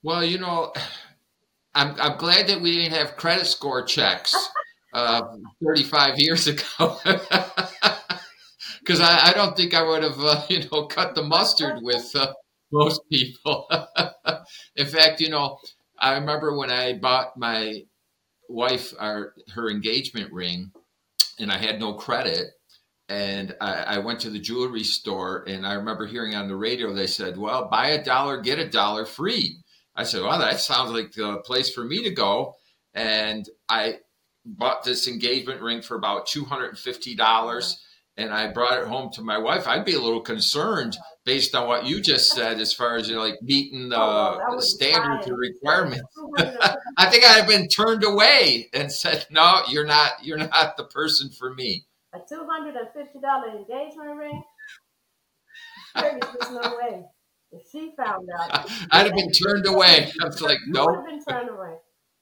Well, 0.02 0.24
you 0.24 0.38
know, 0.38 0.72
I'm 1.74 1.94
I'm 2.00 2.18
glad 2.18 2.46
that 2.48 2.60
we 2.60 2.76
didn't 2.76 2.92
have 2.92 3.16
credit 3.16 3.46
score 3.46 3.82
checks 3.82 4.34
uh, 4.94 5.22
35 5.64 6.18
years 6.18 6.46
ago, 6.46 6.98
because 8.80 9.00
I, 9.00 9.30
I 9.30 9.32
don't 9.34 9.56
think 9.56 9.74
I 9.74 9.82
would 9.82 10.02
have 10.02 10.20
uh, 10.20 10.42
you 10.48 10.60
know 10.70 10.86
cut 10.86 11.14
the 11.14 11.22
mustard 11.22 11.82
with 11.82 12.10
uh, 12.14 12.32
most 12.70 13.02
people. 13.10 13.68
In 14.76 14.86
fact, 14.86 15.20
you 15.20 15.30
know, 15.30 15.58
I 15.98 16.14
remember 16.14 16.56
when 16.56 16.70
I 16.70 16.94
bought 16.94 17.36
my 17.36 17.84
wife 18.48 18.92
our 18.98 19.34
her 19.54 19.70
engagement 19.70 20.32
ring, 20.32 20.72
and 21.38 21.50
I 21.50 21.58
had 21.58 21.80
no 21.80 21.94
credit. 21.94 22.48
And 23.08 23.54
I, 23.60 23.72
I 23.72 23.98
went 23.98 24.20
to 24.20 24.30
the 24.30 24.38
jewelry 24.38 24.84
store, 24.84 25.44
and 25.46 25.66
I 25.66 25.74
remember 25.74 26.06
hearing 26.06 26.34
on 26.34 26.48
the 26.48 26.56
radio 26.56 26.92
they 26.94 27.06
said, 27.06 27.36
"Well, 27.36 27.68
buy 27.68 27.88
a 27.88 28.02
dollar, 28.02 28.40
get 28.40 28.58
a 28.58 28.68
dollar 28.68 29.04
free." 29.06 29.58
I 29.94 30.04
said, 30.04 30.22
well, 30.22 30.38
that 30.38 30.60
sounds 30.60 30.90
like 30.90 31.12
the 31.12 31.38
place 31.38 31.72
for 31.72 31.84
me 31.84 32.02
to 32.04 32.10
go. 32.10 32.54
And 32.94 33.48
I 33.68 33.98
bought 34.44 34.84
this 34.84 35.06
engagement 35.06 35.60
ring 35.60 35.82
for 35.82 35.96
about 35.96 36.26
$250 36.26 37.76
and 38.18 38.32
I 38.32 38.48
brought 38.52 38.78
it 38.78 38.86
home 38.88 39.10
to 39.14 39.22
my 39.22 39.38
wife. 39.38 39.66
I'd 39.66 39.84
be 39.84 39.94
a 39.94 40.00
little 40.00 40.20
concerned 40.20 40.96
based 41.24 41.54
on 41.54 41.66
what 41.66 41.86
you 41.86 42.00
just 42.00 42.30
said 42.32 42.60
as 42.60 42.72
far 42.74 42.96
as 42.96 43.08
you 43.08 43.14
know, 43.14 43.22
like 43.22 43.40
meeting 43.40 43.88
the, 43.88 43.96
Oh, 43.96 44.38
well, 44.46 44.56
the 44.56 44.62
standards 44.62 45.26
and 45.26 45.38
requirements. 45.38 46.02
I 46.98 47.06
think 47.06 47.24
I'd 47.24 47.38
have 47.38 47.48
been 47.48 47.68
turned 47.68 48.04
away 48.04 48.68
and 48.74 48.92
said, 48.92 49.26
no, 49.30 49.62
you're 49.68 49.86
not, 49.86 50.12
you're 50.22 50.38
not 50.38 50.76
the 50.76 50.84
person 50.84 51.30
for 51.30 51.54
me. 51.54 51.84
a 52.12 52.18
two 52.28 52.46
hundred 52.50 52.76
and 52.76 52.88
fifty 52.94 53.18
dollar 53.20 53.48
engagement 53.56 54.16
ring. 54.16 54.42
There 55.94 56.18
is 56.18 56.50
no 56.50 56.76
way. 56.80 57.04
If 57.52 57.70
she 57.70 57.92
found 57.96 58.28
out, 58.38 58.70
I'd 58.90 59.06
have 59.06 59.14
been 59.14 59.30
turned 59.32 59.66
away. 59.66 60.10
I 60.20 60.26
was 60.26 60.40
like, 60.40 60.58
you 60.66 60.80
I'd 60.80 60.96
have 60.96 61.04
been 61.06 61.24
turned 61.24 61.50
away. 61.50 61.74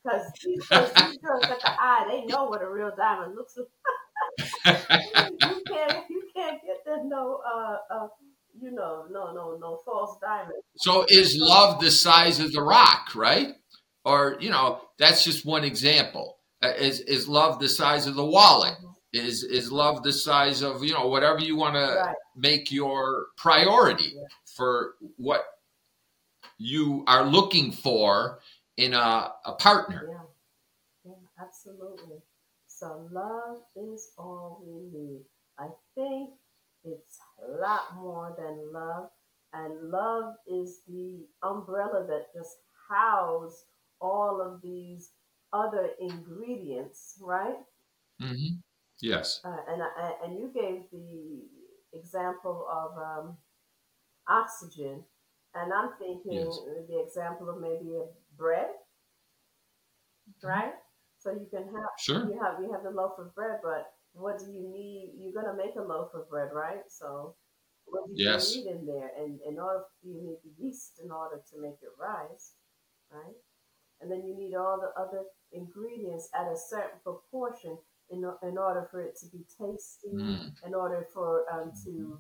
Because 0.03 0.23
these 0.45 0.67
girls, 0.69 0.93
these 0.93 1.19
girls 1.19 1.43
got 1.43 1.61
the 1.61 1.71
eye. 1.71 2.07
They 2.11 2.25
know 2.27 2.45
what 2.45 2.63
a 2.63 2.69
real 2.69 2.93
diamond 2.97 3.37
looks 3.37 3.57
like. 3.57 3.69
you 4.67 5.63
can't, 5.69 6.05
you 6.11 6.23
can't 6.35 6.61
get 6.63 6.85
the 6.85 7.03
no, 7.05 7.41
uh, 7.47 7.77
uh, 7.91 8.09
you 8.61 8.71
know, 8.73 9.05
no, 9.11 9.33
no, 9.33 9.57
no 9.61 9.79
false 9.85 10.19
diamond. 10.21 10.61
So 10.77 11.07
is 11.09 11.37
love 11.39 11.81
the 11.81 11.91
size 11.91 12.41
of 12.41 12.53
the 12.53 12.63
rock, 12.63 13.15
right? 13.15 13.55
or 14.05 14.37
you 14.41 14.51
know 14.51 14.81
that's 14.99 15.25
just 15.25 15.45
one 15.45 15.65
example 15.65 16.37
Uh, 16.63 16.73
is 16.79 17.01
is 17.01 17.29
love 17.29 17.59
the 17.59 17.69
size 17.69 18.07
of 18.07 18.15
the 18.15 18.25
wallet 18.25 18.75
is 19.13 19.43
is 19.43 19.73
love 19.73 20.03
the 20.03 20.13
size 20.13 20.63
of 20.63 20.85
you 20.85 20.93
know 20.93 21.09
whatever 21.09 21.41
you 21.41 21.57
want 21.57 21.75
to 21.75 22.15
make 22.37 22.71
your 22.71 23.27
priority 23.37 24.13
Yeah. 24.15 24.23
for 24.57 24.95
what 25.17 25.43
you 26.59 27.05
are 27.07 27.25
looking 27.25 27.73
for 27.73 28.41
in 28.77 28.95
a, 28.95 29.33
a 29.45 29.53
partner 29.59 30.07
Yeah. 30.09 30.23
Yeah, 31.05 31.13
absolutely. 31.45 32.19
So 32.67 33.09
love 33.11 33.59
is 33.77 34.13
all 34.19 34.63
we 34.67 34.99
need. 34.99 35.21
I 35.59 35.69
think 35.95 36.31
it's 36.85 37.19
a 37.43 37.61
lot 37.61 37.95
more 37.97 38.35
than 38.39 38.73
love. 38.73 39.11
And 39.53 39.91
love 39.91 40.35
is 40.47 40.81
the 40.87 41.27
umbrella 41.43 42.07
that 42.07 42.27
just 42.35 42.59
houses 42.89 43.65
all 44.01 44.41
of 44.41 44.63
these 44.63 45.11
other 45.53 45.91
ingredients, 46.01 47.19
right? 47.21 47.57
hmm 48.21 48.61
yes 49.03 49.45
Uh, 49.45 49.57
and 49.69 49.83
I, 49.83 50.15
and 50.25 50.39
you 50.39 50.51
gave 50.55 50.91
the 50.91 51.49
example 51.93 52.67
of 52.71 52.99
um, 52.99 53.39
oxygen, 54.29 55.05
and 55.55 55.73
I'm 55.73 55.93
thinking 55.99 56.41
Yes. 56.41 56.59
the 56.89 57.03
example 57.07 57.51
of 57.51 57.61
maybe 57.61 57.97
a 57.97 58.07
bread, 58.37 58.71
right? 60.43 60.75
So 61.19 61.33
you 61.33 61.47
can 61.51 61.65
have 61.65 61.93
sure 61.97 62.29
you 62.29 62.39
have 62.43 62.61
you 62.63 62.73
have 62.73 62.83
the 62.83 62.91
loaf 62.91 63.19
of 63.19 63.35
bread, 63.35 63.61
but 63.63 63.93
what 64.13 64.39
do 64.39 64.47
you 64.51 64.69
need? 64.69 65.15
You're 65.19 65.33
gonna 65.33 65.57
make 65.57 65.77
a 65.77 65.83
loaf 65.83 66.11
of 66.15 66.29
bread, 66.29 66.51
right? 66.53 66.83
So 66.89 67.37
what 67.85 68.07
do 68.09 68.15
you 68.15 68.25
Yes. 68.25 68.55
need 68.55 68.67
in 68.67 68.87
there? 68.87 69.11
And 69.17 69.41
in 69.47 69.59
order 69.59 69.85
you 70.03 70.15
need 70.15 70.39
the 70.45 70.63
yeast 70.65 71.01
in 71.03 71.11
order 71.11 71.43
to 71.51 71.61
make 71.61 71.79
it 71.83 71.91
rise, 71.99 72.55
right? 73.11 73.37
And 74.01 74.11
then 74.11 74.25
you 74.27 74.37
need 74.37 74.55
all 74.55 74.81
the 74.81 74.93
other 75.01 75.25
ingredients 75.53 76.29
at 76.35 76.51
a 76.53 76.57
certain 76.57 77.01
proportion 77.03 77.79
in, 78.11 78.19
in 78.43 78.59
order 78.59 78.89
for 78.91 79.01
it 79.03 79.17
to 79.21 79.27
be 79.27 79.45
tasty, 79.59 80.09
Mm. 80.15 80.53
in 80.67 80.75
order 80.75 81.07
for 81.15 81.45
um, 81.53 81.73
to 81.85 82.19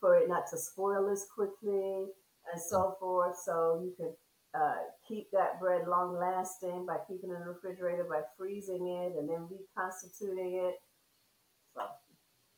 for 0.00 0.16
it 0.16 0.28
not 0.28 0.44
to 0.50 0.56
spoil 0.58 1.10
as 1.10 1.26
quickly 1.34 2.06
and 2.52 2.60
so 2.60 2.96
forth. 2.98 3.36
So 3.44 3.82
you 3.84 3.92
can 3.96 4.12
uh, 4.54 4.74
keep 5.06 5.30
that 5.32 5.60
bread 5.60 5.86
long 5.86 6.16
lasting 6.18 6.86
by 6.86 6.96
keeping 7.06 7.30
it 7.30 7.34
in 7.34 7.40
the 7.40 7.46
refrigerator, 7.46 8.04
by 8.08 8.22
freezing 8.36 8.86
it 8.88 9.18
and 9.18 9.28
then 9.28 9.46
reconstituting 9.48 10.54
it. 10.64 10.74
So 11.74 11.82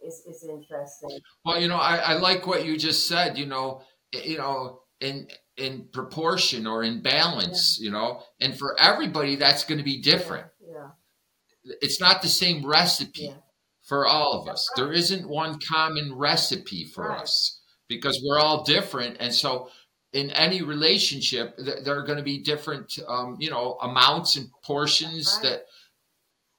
it's, 0.01 0.23
it's 0.27 0.45
interesting. 0.45 1.19
Well, 1.45 1.61
you 1.61 1.69
know, 1.69 1.77
I, 1.77 1.97
I 1.97 2.13
like 2.15 2.47
what 2.47 2.65
you 2.65 2.77
just 2.79 3.09
said. 3.09 3.37
You 3.37 3.47
know, 3.47 3.83
you 4.13 4.39
know, 4.39 4.81
in 5.01 5.27
in 5.57 5.89
proportion 5.93 6.67
or 6.67 6.83
in 6.83 7.03
balance. 7.03 7.79
You 7.81 7.91
know, 7.91 8.23
and 8.41 8.57
for 8.57 8.79
everybody, 8.81 9.37
that's 9.37 9.65
going 9.65 9.79
to 9.79 9.85
be 9.85 10.01
different. 10.01 10.47
It's 11.65 12.01
not 12.01 12.23
the 12.23 12.29
same 12.29 12.65
recipe 12.67 13.25
Yeah. 13.27 13.37
for 13.89 14.07
all 14.07 14.33
of 14.41 14.49
us. 14.49 14.69
There 14.77 14.93
isn't 14.93 15.29
one 15.29 15.59
common 15.61 16.15
recipe 16.15 16.85
for 16.85 17.09
Right. 17.09 17.23
us 17.23 17.61
because 17.89 18.21
we're 18.25 18.39
all 18.39 18.65
different, 18.65 19.17
and 19.21 19.35
so 19.35 19.71
in 20.13 20.31
any 20.31 20.61
relationship, 20.63 21.57
th- 21.57 21.85
there 21.85 21.99
are 21.99 22.03
going 22.05 22.19
to 22.19 22.25
be 22.25 22.39
different, 22.43 22.93
um, 23.09 23.37
you 23.41 23.51
know, 23.51 23.79
amounts 23.81 24.37
and 24.37 24.51
portions 24.63 25.35
Right. 25.37 25.43
that 25.51 25.67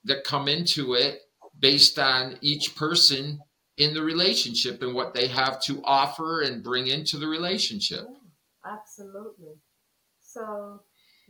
that 0.06 0.24
come 0.26 0.48
into 0.50 0.96
it 0.96 1.22
based 1.60 1.98
on 1.98 2.38
each 2.42 2.76
person 2.76 3.40
in 3.78 3.94
the 3.94 4.02
relationship 4.04 4.82
and 4.82 4.94
what 4.94 5.14
they 5.14 5.28
have 5.28 5.62
to 5.64 5.82
offer 5.86 6.42
and 6.42 6.62
bring 6.64 6.88
into 6.88 7.18
the 7.18 7.28
relationship. 7.28 8.06
Yeah, 8.10 8.72
absolutely. 8.74 9.62
So, 10.20 10.84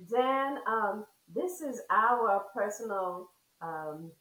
Dan, 0.10 0.58
um, 0.66 1.06
this 1.28 1.62
is 1.62 1.82
our 1.92 2.46
personal 2.54 3.30
um, 3.62 4.12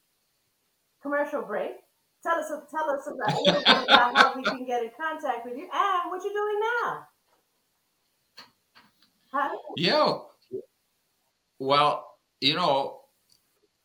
commercial 1.02 1.42
break. 1.42 1.72
Tell 2.22 2.38
us, 2.38 2.52
tell 2.70 2.90
us 2.90 3.08
about, 3.08 3.84
about 3.84 4.16
how 4.16 4.36
we 4.36 4.44
can 4.44 4.64
get 4.64 4.82
in 4.82 4.90
contact 4.96 5.44
with 5.44 5.56
you 5.56 5.68
and 5.72 6.10
what 6.10 6.22
you're 6.22 6.32
doing 6.32 6.60
now. 6.82 7.06
How, 9.32 9.50
Yeah. 9.76 10.18
Well, 11.58 12.06
you 12.40 12.54
know, 12.54 13.00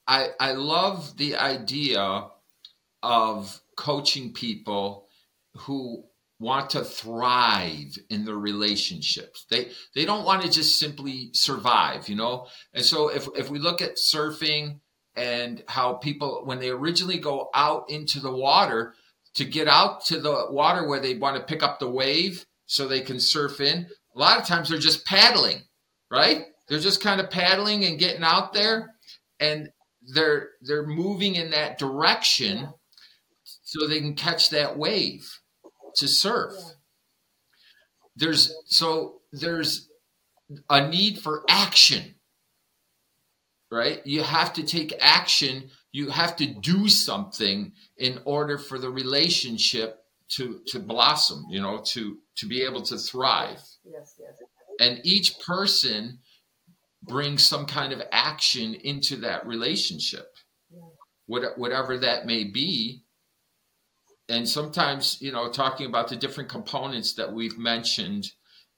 I 0.08 0.30
I 0.40 0.54
love 0.54 1.18
the 1.18 1.36
idea 1.36 2.28
of 3.04 3.62
coaching 3.76 4.34
people 4.34 5.08
who 5.56 6.04
want 6.40 6.72
to 6.72 6.84
thrive 6.84 7.98
in 8.10 8.26
their 8.26 8.36
relationships. 8.36 9.46
They 9.50 9.72
they 9.96 10.06
don't 10.06 10.26
want 10.26 10.44
to 10.44 10.50
just 10.50 10.80
simply 10.80 11.30
survive, 11.34 12.10
you 12.10 12.16
know? 12.16 12.48
And 12.74 12.84
so 12.84 13.10
if 13.10 13.28
if 13.36 13.50
we 13.50 13.60
look 13.60 13.82
at 13.82 13.98
surfing 13.98 14.80
and 15.18 15.64
how 15.68 15.94
people 15.94 16.44
when 16.46 16.60
they 16.60 16.70
originally 16.70 17.18
go 17.18 17.50
out 17.54 17.90
into 17.90 18.20
the 18.20 18.32
water 18.32 18.94
to 19.34 19.44
get 19.44 19.68
out 19.68 20.06
to 20.06 20.20
the 20.20 20.48
water 20.50 20.88
where 20.88 21.00
they 21.00 21.16
want 21.16 21.36
to 21.36 21.44
pick 21.44 21.64
up 21.64 21.80
the 21.80 21.90
wave 21.90 22.46
so 22.66 22.88
they 22.88 23.02
can 23.02 23.20
surf 23.20 23.60
in, 23.60 23.88
a 24.16 24.20
lot 24.20 24.40
of 24.40 24.46
times 24.46 24.70
they're 24.70 24.80
just 24.80 25.06
paddling, 25.06 25.62
right? 26.10 26.46
They're 26.68 26.80
just 26.80 27.02
kind 27.02 27.22
of 27.22 27.30
paddling 27.30 27.86
and 27.86 28.00
getting 28.00 28.24
out 28.24 28.54
there 28.54 28.94
and 29.40 29.70
they're 30.14 30.50
they're 30.62 30.86
moving 30.86 31.36
in 31.36 31.52
that 31.52 31.78
direction 31.78 32.70
so 33.44 33.88
they 33.88 34.00
can 34.00 34.16
catch 34.16 34.50
that 34.52 34.78
wave 34.78 35.40
to 35.96 36.08
surf. 36.08 36.54
There's 38.16 38.54
so 38.66 39.22
there's 39.32 39.90
a 40.70 40.88
need 40.88 41.20
for 41.20 41.44
action. 41.50 42.16
Right? 43.72 44.06
You 44.06 44.24
have 44.24 44.54
to 44.54 44.64
take 44.64 44.94
action. 45.02 45.70
You 45.92 46.10
have 46.10 46.36
to 46.38 46.46
do 46.46 46.88
something 46.88 47.74
in 47.98 48.20
order 48.26 48.58
for 48.58 48.80
the 48.80 48.90
relationship 48.90 50.00
to 50.30 50.62
to 50.68 50.80
blossom, 50.80 51.46
you 51.50 51.62
know, 51.62 51.82
to 51.88 52.18
to 52.38 52.46
be 52.46 52.64
able 52.64 52.82
to 52.84 52.98
thrive. 52.98 53.60
yes, 53.84 54.16
yes. 54.20 54.38
And 54.80 55.02
each 55.04 55.40
person 55.40 56.20
brings 57.04 57.44
some 57.46 57.66
kind 57.66 57.94
of 57.94 58.02
action 58.12 58.76
into 58.76 59.16
that 59.18 59.48
relationship. 59.48 60.28
Yeah. 60.70 60.82
What, 61.26 61.58
whatever 61.58 61.98
that 61.98 62.26
may 62.26 62.44
be, 62.44 63.04
and 64.30 64.48
sometimes 64.48 65.18
you 65.22 65.32
know 65.32 65.52
talking 65.52 65.88
about 65.88 66.10
the 66.10 66.16
different 66.16 66.50
components 66.50 67.14
that 67.16 67.34
we've 67.34 67.58
mentioned 67.58 68.32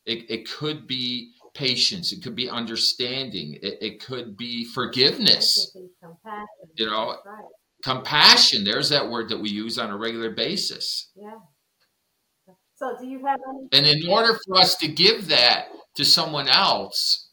it, 0.09 0.29
it 0.29 0.49
could 0.49 0.87
be 0.87 1.33
patience 1.53 2.11
it 2.13 2.21
could 2.23 2.35
be 2.35 2.49
understanding 2.49 3.57
it, 3.61 3.77
it 3.81 4.03
could 4.03 4.37
be 4.37 4.65
forgiveness 4.65 5.71
Empathy, 5.75 5.91
compassion. 6.01 6.45
you 6.75 6.85
know 6.85 7.07
right. 7.25 7.43
compassion 7.83 8.63
there's 8.63 8.89
that 8.89 9.09
word 9.09 9.29
that 9.29 9.39
we 9.39 9.49
use 9.49 9.77
on 9.77 9.89
a 9.89 9.97
regular 9.97 10.29
basis 10.31 11.09
Yeah. 11.15 11.31
So, 12.75 12.95
do 12.97 13.05
you 13.07 13.25
have 13.25 13.39
any? 13.49 13.67
and 13.73 13.85
in 14.01 14.09
order 14.09 14.37
for 14.45 14.55
us 14.57 14.77
to 14.77 14.87
give 14.87 15.27
that 15.27 15.65
to 15.95 16.05
someone 16.05 16.47
else 16.47 17.29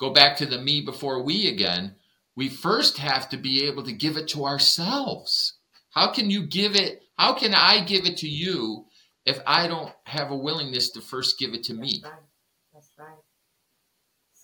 go 0.00 0.10
back 0.10 0.36
to 0.38 0.46
the 0.46 0.58
me 0.58 0.80
before 0.80 1.22
we 1.22 1.48
again 1.48 1.94
we 2.36 2.48
first 2.48 2.98
have 2.98 3.28
to 3.28 3.36
be 3.36 3.64
able 3.66 3.84
to 3.84 3.92
give 3.92 4.16
it 4.16 4.26
to 4.28 4.44
ourselves 4.44 5.58
how 5.90 6.10
can 6.12 6.28
you 6.30 6.44
give 6.46 6.74
it 6.74 7.02
how 7.16 7.32
can 7.34 7.54
i 7.54 7.84
give 7.84 8.04
it 8.04 8.16
to 8.16 8.28
you 8.28 8.84
if 9.26 9.38
i 9.46 9.68
don't 9.68 9.92
have 10.04 10.30
a 10.32 10.36
willingness 10.36 10.90
to 10.90 11.00
first 11.00 11.38
give 11.38 11.54
it 11.54 11.62
to 11.62 11.74
me 11.74 12.02
right. 12.04 12.12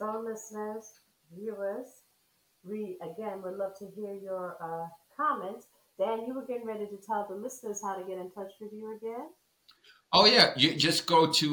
So, 0.00 0.24
listeners, 0.26 0.84
viewers, 1.36 1.86
we 2.64 2.96
again 3.02 3.42
would 3.42 3.56
love 3.56 3.78
to 3.80 3.86
hear 3.94 4.14
your 4.14 4.56
uh, 4.60 4.88
comments. 5.14 5.66
Dan, 5.98 6.24
you 6.26 6.32
were 6.34 6.46
getting 6.46 6.66
ready 6.66 6.86
to 6.86 6.96
tell 7.06 7.26
the 7.28 7.34
listeners 7.36 7.82
how 7.84 7.94
to 7.96 8.02
get 8.08 8.16
in 8.18 8.30
touch 8.30 8.52
with 8.60 8.72
you 8.72 8.96
again. 8.96 9.28
oh 10.12 10.26
yeah 10.26 10.50
you 10.56 10.74
just 10.74 11.06
go 11.06 11.30
to 11.30 11.48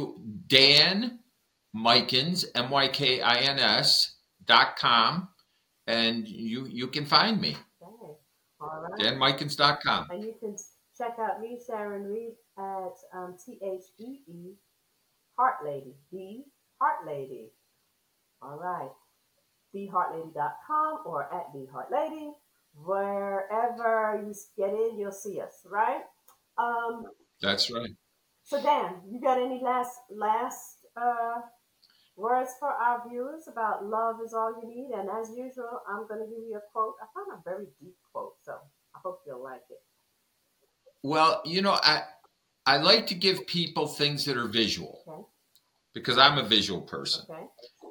dan 0.48 1.20
mykins 1.76 2.46
m-y-k-i-n-s 2.56 4.16
dot 4.46 4.76
com 4.80 5.28
and 5.86 6.28
you 6.28 6.66
you 6.66 6.88
can 6.88 7.06
find 7.06 7.40
me 7.42 7.54
Okay. 7.84 8.14
All 8.60 8.82
right. 8.82 9.00
danmykins.com 9.00 10.08
And 10.10 10.24
you 10.24 10.34
can 10.40 10.56
check 10.98 11.16
out 11.20 11.40
me, 11.42 11.60
Sharon 11.68 12.06
Reed, 12.10 12.34
at 12.58 12.96
um, 13.14 13.36
T 13.38 13.60
H 13.62 13.84
E 14.00 14.10
E 14.28 14.56
Heart 15.38 15.58
Lady, 15.66 15.94
the 16.12 16.44
Heart 16.82 17.06
Lady. 17.06 17.52
All 18.42 18.58
right. 18.58 18.92
TheHeartLady.com 19.76 21.00
or 21.06 21.24
at 21.34 21.54
The 21.54 21.68
Heart 21.72 21.92
Lady. 21.92 22.32
Wherever 22.86 24.22
you 24.24 24.34
get 24.58 24.70
in, 24.74 25.00
you'll 25.00 25.12
see 25.12 25.42
us, 25.42 25.66
right? 25.66 26.02
Um, 26.58 27.06
that's 27.42 27.72
right 27.72 27.90
so 28.48 28.64
Dan, 28.64 28.96
you 29.12 29.20
got 29.20 29.38
any 29.38 29.60
last 29.62 30.00
last 30.10 30.86
uh, 30.96 31.42
words 32.16 32.52
for 32.62 32.70
our 32.70 33.04
viewers 33.10 33.50
about 33.50 33.86
love 33.86 34.16
is 34.26 34.34
all 34.34 34.56
you 34.62 34.70
need? 34.70 34.98
And 34.98 35.10
as 35.10 35.30
usual, 35.38 35.82
I'm 35.88 36.08
going 36.08 36.22
to 36.22 36.28
give 36.28 36.46
you 36.50 36.56
a 36.56 36.62
quote. 36.72 36.96
I 37.02 37.08
found 37.14 37.38
a 37.38 37.50
very 37.50 37.68
deep 37.82 37.96
quote, 38.14 38.36
so 38.42 38.54
I 38.96 39.00
hope 39.04 39.20
you'll 39.28 39.44
like 39.44 39.64
it. 39.70 39.82
Well, 41.04 41.42
you 41.44 41.62
know, 41.62 41.78
I 41.84 42.04
I 42.66 42.78
like 42.78 43.06
to 43.08 43.16
give 43.16 43.46
people 43.48 43.86
things 43.86 44.24
that 44.24 44.38
are 44.38 44.48
visual 44.48 45.04
Okay. 45.06 45.24
because 45.94 46.18
I'm 46.18 46.38
a 46.38 46.48
visual 46.48 46.82
person. 46.82 47.26
Okay. 47.30 47.44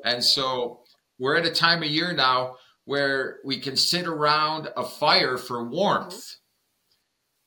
And 0.06 0.22
so 0.22 0.84
we're 1.18 1.36
at 1.36 1.44
a 1.44 1.52
time 1.52 1.82
of 1.82 1.90
year 1.90 2.14
now 2.14 2.56
where 2.84 3.38
we 3.44 3.58
can 3.58 3.76
sit 3.76 4.06
around 4.06 4.68
a 4.76 4.84
fire 4.84 5.36
for 5.36 5.68
warmth. 5.68 6.36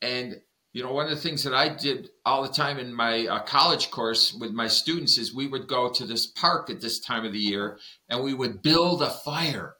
And 0.01 0.35
you 0.73 0.83
know, 0.83 0.93
one 0.93 1.05
of 1.05 1.11
the 1.11 1.17
things 1.17 1.43
that 1.45 1.53
I 1.53 1.69
did 1.69 2.09
all 2.25 2.43
the 2.43 2.53
time 2.53 2.77
in 2.77 2.93
my 2.93 3.25
uh, 3.25 3.39
college 3.43 3.89
course 3.89 4.33
with 4.39 4.51
my 4.51 4.67
students 4.67 5.17
is 5.17 5.33
we 5.33 5.47
would 5.47 5.67
go 5.67 5.89
to 5.89 6.05
this 6.05 6.27
park 6.27 6.69
at 6.69 6.79
this 6.79 6.99
time 6.99 7.25
of 7.25 7.31
the 7.31 7.39
year 7.39 7.79
and 8.07 8.23
we 8.23 8.35
would 8.35 8.61
build 8.61 9.01
a 9.01 9.09
fire. 9.09 9.73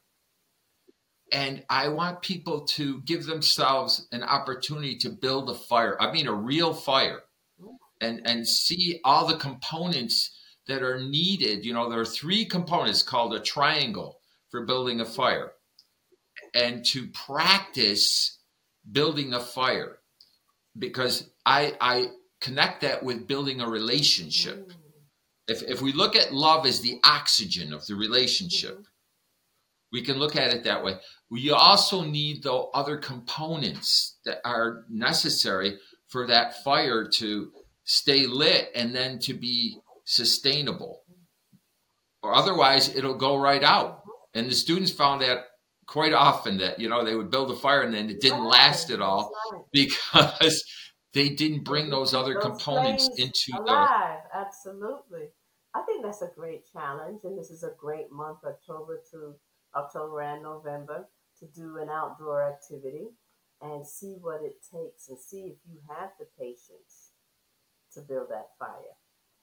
And 1.32 1.64
I 1.70 1.90
want 1.90 2.24
people 2.24 2.66
to 2.70 3.02
give 3.02 3.26
themselves 3.26 4.08
an 4.12 4.24
opportunity 4.24 4.98
to 5.00 5.10
build 5.10 5.50
a 5.50 5.54
fire. 5.54 6.02
I 6.02 6.12
mean, 6.12 6.28
a 6.28 6.34
real 6.34 6.74
fire 6.74 7.20
and, 8.02 8.22
and 8.26 8.48
see 8.48 9.00
all 9.04 9.28
the 9.28 9.38
components 9.38 10.39
that 10.70 10.84
are 10.84 11.00
needed. 11.00 11.66
You 11.66 11.74
know, 11.74 11.90
there 11.90 12.00
are 12.00 12.06
three 12.06 12.46
components 12.46 13.04
called 13.04 13.34
a 13.34 13.40
triangle 13.40 14.20
for 14.50 14.66
building 14.66 15.02
a 15.02 15.06
fire 15.06 15.52
and 16.54 16.84
to 16.86 17.08
practice 17.08 18.40
building 18.92 19.34
a 19.34 19.40
fire 19.40 20.00
because 20.78 21.30
I 21.46 21.74
I 21.82 22.08
connect 22.42 22.82
that 22.82 23.04
with 23.04 23.28
building 23.28 23.62
a 23.62 23.70
relationship. 23.70 24.70
Mm. 24.70 24.76
If 25.48 25.64
if 25.64 25.82
we 25.82 25.94
look 25.94 26.16
at 26.16 26.34
love 26.34 26.66
as 26.66 26.82
the 26.82 27.00
oxygen 27.04 27.74
of 27.74 27.86
the 27.86 27.96
relationship, 27.96 28.74
mm-hmm. 28.74 28.84
we 29.92 30.02
can 30.02 30.18
look 30.18 30.36
at 30.36 30.54
it 30.54 30.64
that 30.64 30.84
way. 30.84 30.96
We 31.30 31.52
also 31.52 32.04
need 32.04 32.44
the 32.44 32.54
other 32.54 32.98
components 32.98 34.18
that 34.26 34.40
are 34.46 34.86
necessary 34.90 35.78
for 36.08 36.26
that 36.28 36.64
fire 36.64 37.08
to 37.08 37.52
stay 37.84 38.26
lit 38.28 38.70
and 38.76 38.96
then 38.96 39.20
to 39.20 39.34
be 39.34 39.80
sustainable. 40.10 41.04
Or 42.24 42.34
otherwise 42.34 42.94
it'll 42.96 43.16
go 43.16 43.38
right 43.38 43.64
out. 43.64 44.02
And 44.34 44.50
the 44.50 44.56
students 44.56 44.92
found 44.92 45.22
that 45.22 45.46
quite 45.86 46.14
often 46.14 46.58
that 46.58 46.80
you 46.80 46.88
know 46.88 47.04
they 47.04 47.16
would 47.16 47.32
build 47.32 47.50
a 47.50 47.56
fire 47.56 47.82
and 47.82 47.94
then 47.94 48.10
it 48.10 48.22
didn't 48.22 48.44
last 48.44 48.92
at 48.92 49.02
all 49.02 49.32
because 49.72 50.64
they 51.14 51.30
didn't 51.30 51.64
bring 51.64 51.90
those 51.90 52.14
other 52.14 52.36
those 52.36 52.44
components 52.44 53.10
into 53.18 53.52
alive. 53.58 54.20
the 54.32 54.38
absolutely 54.38 55.26
i 55.74 55.82
think 55.82 56.04
that's 56.04 56.22
a 56.22 56.30
great 56.36 56.62
challenge 56.72 57.22
and 57.24 57.36
this 57.36 57.50
is 57.50 57.64
a 57.64 57.72
great 57.80 58.12
month 58.12 58.38
october 58.46 59.02
to 59.10 59.34
october 59.76 60.22
and 60.22 60.44
november 60.44 61.10
to 61.40 61.48
do 61.56 61.78
an 61.78 61.90
outdoor 61.90 62.48
activity 62.48 63.08
and 63.62 63.86
see 63.86 64.16
what 64.22 64.42
it 64.44 64.58
takes 64.72 65.10
and 65.10 65.18
see 65.18 65.48
if 65.48 65.58
you 65.68 65.80
have 65.90 66.12
the 66.20 66.28
patience 66.38 67.14
to 67.92 68.02
build 68.02 68.28
that 68.30 68.50
fire 68.60 68.96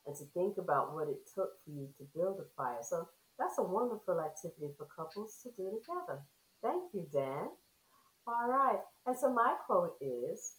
and 0.07 0.16
to 0.16 0.25
think 0.35 0.59
about 0.59 0.95
what 0.95 1.09
it 1.09 1.27
took 1.35 1.51
for 1.64 1.71
you 1.71 1.88
to 1.99 2.05
build 2.14 2.38
a 2.40 2.47
fire 2.57 2.83
so 2.83 3.09
that's 3.38 3.59
a 3.59 3.62
wonderful 3.62 4.21
activity 4.21 4.73
for 4.79 4.87
couples 4.97 5.38
to 5.42 5.51
do 5.57 5.71
together 5.81 6.23
Thank 6.62 6.83
you, 6.95 7.07
Dan. 7.12 7.49
All 8.27 8.49
right. 8.49 8.81
And 9.07 9.16
so 9.16 9.33
my 9.33 9.55
quote 9.66 9.95
is 10.01 10.57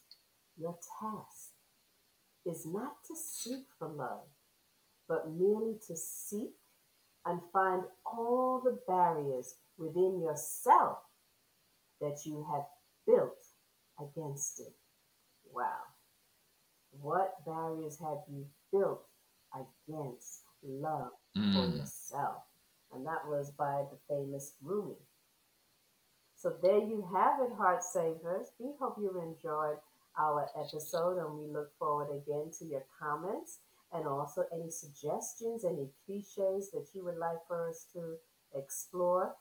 Your 0.58 0.78
task 1.02 1.52
is 2.46 2.66
not 2.66 2.94
to 3.08 3.16
seek 3.16 3.66
for 3.78 3.90
love, 3.90 4.28
but 5.08 5.30
merely 5.30 5.76
to 5.88 5.96
seek 5.96 6.54
and 7.26 7.42
find 7.52 7.84
all 8.06 8.62
the 8.64 8.80
barriers 8.88 9.56
within 9.78 10.22
yourself 10.22 11.00
that 12.00 12.20
you 12.26 12.46
have 12.52 12.64
built 13.06 13.38
against 14.00 14.62
it. 14.62 14.74
Wow. 15.52 15.82
What 16.92 17.46
barriers 17.46 18.00
have 18.00 18.20
you 18.32 18.46
built 18.72 19.04
against 19.54 20.42
love 20.64 21.12
mm. 21.38 21.54
for 21.54 21.78
yourself? 21.78 22.44
And 22.94 23.06
that 23.06 23.28
was 23.28 23.52
by 23.52 23.84
the 23.92 23.98
famous 24.08 24.54
Rumi. 24.62 24.96
So 26.36 26.54
there 26.62 26.78
you 26.78 27.08
have 27.14 27.40
it, 27.42 27.56
Heart 27.58 27.84
Savers. 27.84 28.52
We 28.60 28.72
hope 28.80 28.98
you 29.00 29.10
enjoyed 29.20 29.78
our 30.18 30.48
episode 30.58 31.18
and 31.18 31.38
we 31.38 31.48
look 31.48 31.72
forward 31.78 32.10
again 32.16 32.52
to 32.60 32.66
your 32.66 32.84
comments 33.00 33.60
and 33.94 34.08
also 34.08 34.46
any 34.54 34.70
suggestions, 34.70 35.64
any 35.64 35.90
cliches 36.06 36.72
that 36.72 36.88
you 36.94 37.04
would 37.06 37.18
like 37.18 37.40
for 37.48 37.70
us 37.70 37.86
to 37.94 38.16
explore 38.56 39.36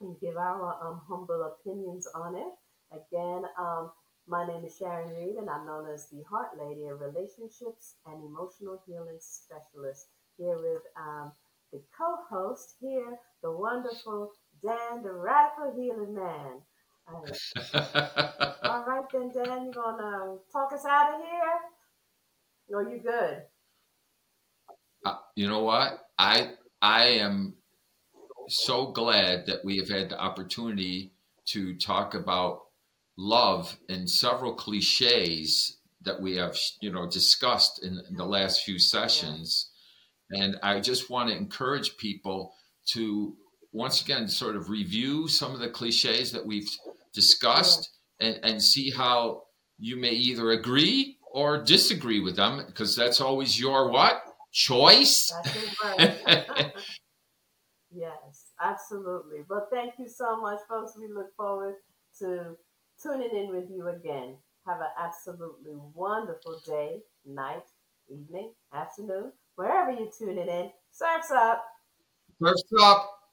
and 0.00 0.18
give 0.20 0.36
our 0.36 0.76
um, 0.82 1.00
humble 1.08 1.54
opinions 1.54 2.06
on 2.14 2.36
it. 2.36 2.52
Again, 2.92 3.42
um, 3.58 3.90
my 4.26 4.46
name 4.46 4.64
is 4.64 4.76
Sharon 4.76 5.14
Reed 5.14 5.36
and 5.36 5.50
I'm 5.50 5.66
known 5.66 5.86
as 5.92 6.08
the 6.08 6.22
Heart 6.22 6.58
Lady, 6.58 6.84
a 6.84 6.94
relationships 6.94 7.96
and 8.06 8.24
emotional 8.24 8.80
healing 8.86 9.18
specialist 9.20 10.06
here 10.38 10.56
with 10.56 10.82
um, 10.96 11.32
the 11.72 11.82
co-host 11.96 12.76
here, 12.80 13.18
the 13.42 13.50
wonderful 13.50 14.32
Dan, 14.62 15.02
the 15.02 15.12
radical 15.12 15.74
healing 15.76 16.14
man. 16.14 16.62
all 17.06 18.84
right, 18.86 19.04
then, 19.12 19.30
Dan, 19.34 19.66
you 19.66 19.72
gonna 19.72 20.36
talk 20.50 20.72
us 20.72 20.86
out 20.88 21.14
of 21.14 21.20
here? 21.20 21.60
No, 22.70 22.80
you 22.80 23.00
good? 23.02 23.42
Uh, 25.04 25.16
you 25.36 25.48
know 25.48 25.64
what? 25.64 25.98
I 26.18 26.52
I 26.80 27.04
am 27.18 27.56
so 28.48 28.92
glad 28.92 29.46
that 29.46 29.64
we 29.64 29.76
have 29.76 29.88
had 29.88 30.08
the 30.08 30.18
opportunity 30.18 31.12
to 31.48 31.74
talk 31.76 32.14
about 32.14 32.63
love 33.16 33.76
and 33.88 34.10
several 34.10 34.54
cliches 34.54 35.78
that 36.02 36.20
we 36.20 36.36
have 36.36 36.56
you 36.80 36.92
know 36.92 37.08
discussed 37.08 37.84
in, 37.84 38.00
the 38.16 38.24
last 38.24 38.62
few 38.62 38.78
sessions 38.78 39.70
yeah. 40.30 40.44
and 40.44 40.56
i 40.62 40.80
just 40.80 41.10
want 41.10 41.28
to 41.28 41.36
encourage 41.36 41.96
people 41.96 42.52
to 42.86 43.34
once 43.72 44.02
again 44.02 44.28
sort 44.28 44.56
of 44.56 44.68
review 44.68 45.28
some 45.28 45.52
of 45.52 45.60
the 45.60 45.68
cliches 45.68 46.32
that 46.32 46.44
we've 46.44 46.68
discussed 47.12 47.90
yeah. 48.20 48.28
and, 48.28 48.40
and 48.44 48.62
see 48.62 48.90
how 48.90 49.42
you 49.78 49.96
may 49.96 50.10
either 50.10 50.50
agree 50.50 51.16
or 51.32 51.62
disagree 51.62 52.20
with 52.20 52.36
them 52.36 52.62
because 52.66 52.94
that's 52.94 53.20
always 53.20 53.58
your 53.58 53.90
what 53.90 54.22
choice 54.52 55.32
right. 55.84 56.16
yes 57.90 58.52
absolutely 58.60 59.38
but 59.48 59.66
thank 59.72 59.94
you 59.98 60.08
so 60.08 60.40
much 60.40 60.58
folks 60.68 60.92
we 60.98 61.08
look 61.12 61.34
forward 61.36 61.74
to 62.18 62.56
tuning 63.04 63.36
in 63.36 63.50
with 63.50 63.70
you 63.70 63.88
again. 63.88 64.38
Have 64.66 64.80
an 64.80 64.88
absolutely 64.98 65.74
wonderful 65.94 66.60
day 66.66 67.02
night 67.26 67.64
evening 68.08 68.54
afternoon 68.72 69.32
wherever 69.56 69.92
you're 69.92 70.10
tuning 70.10 70.48
in. 70.48 70.72
Surfs 70.90 71.30
up. 71.30 71.64
Surfs 72.40 72.62
up 72.80 73.23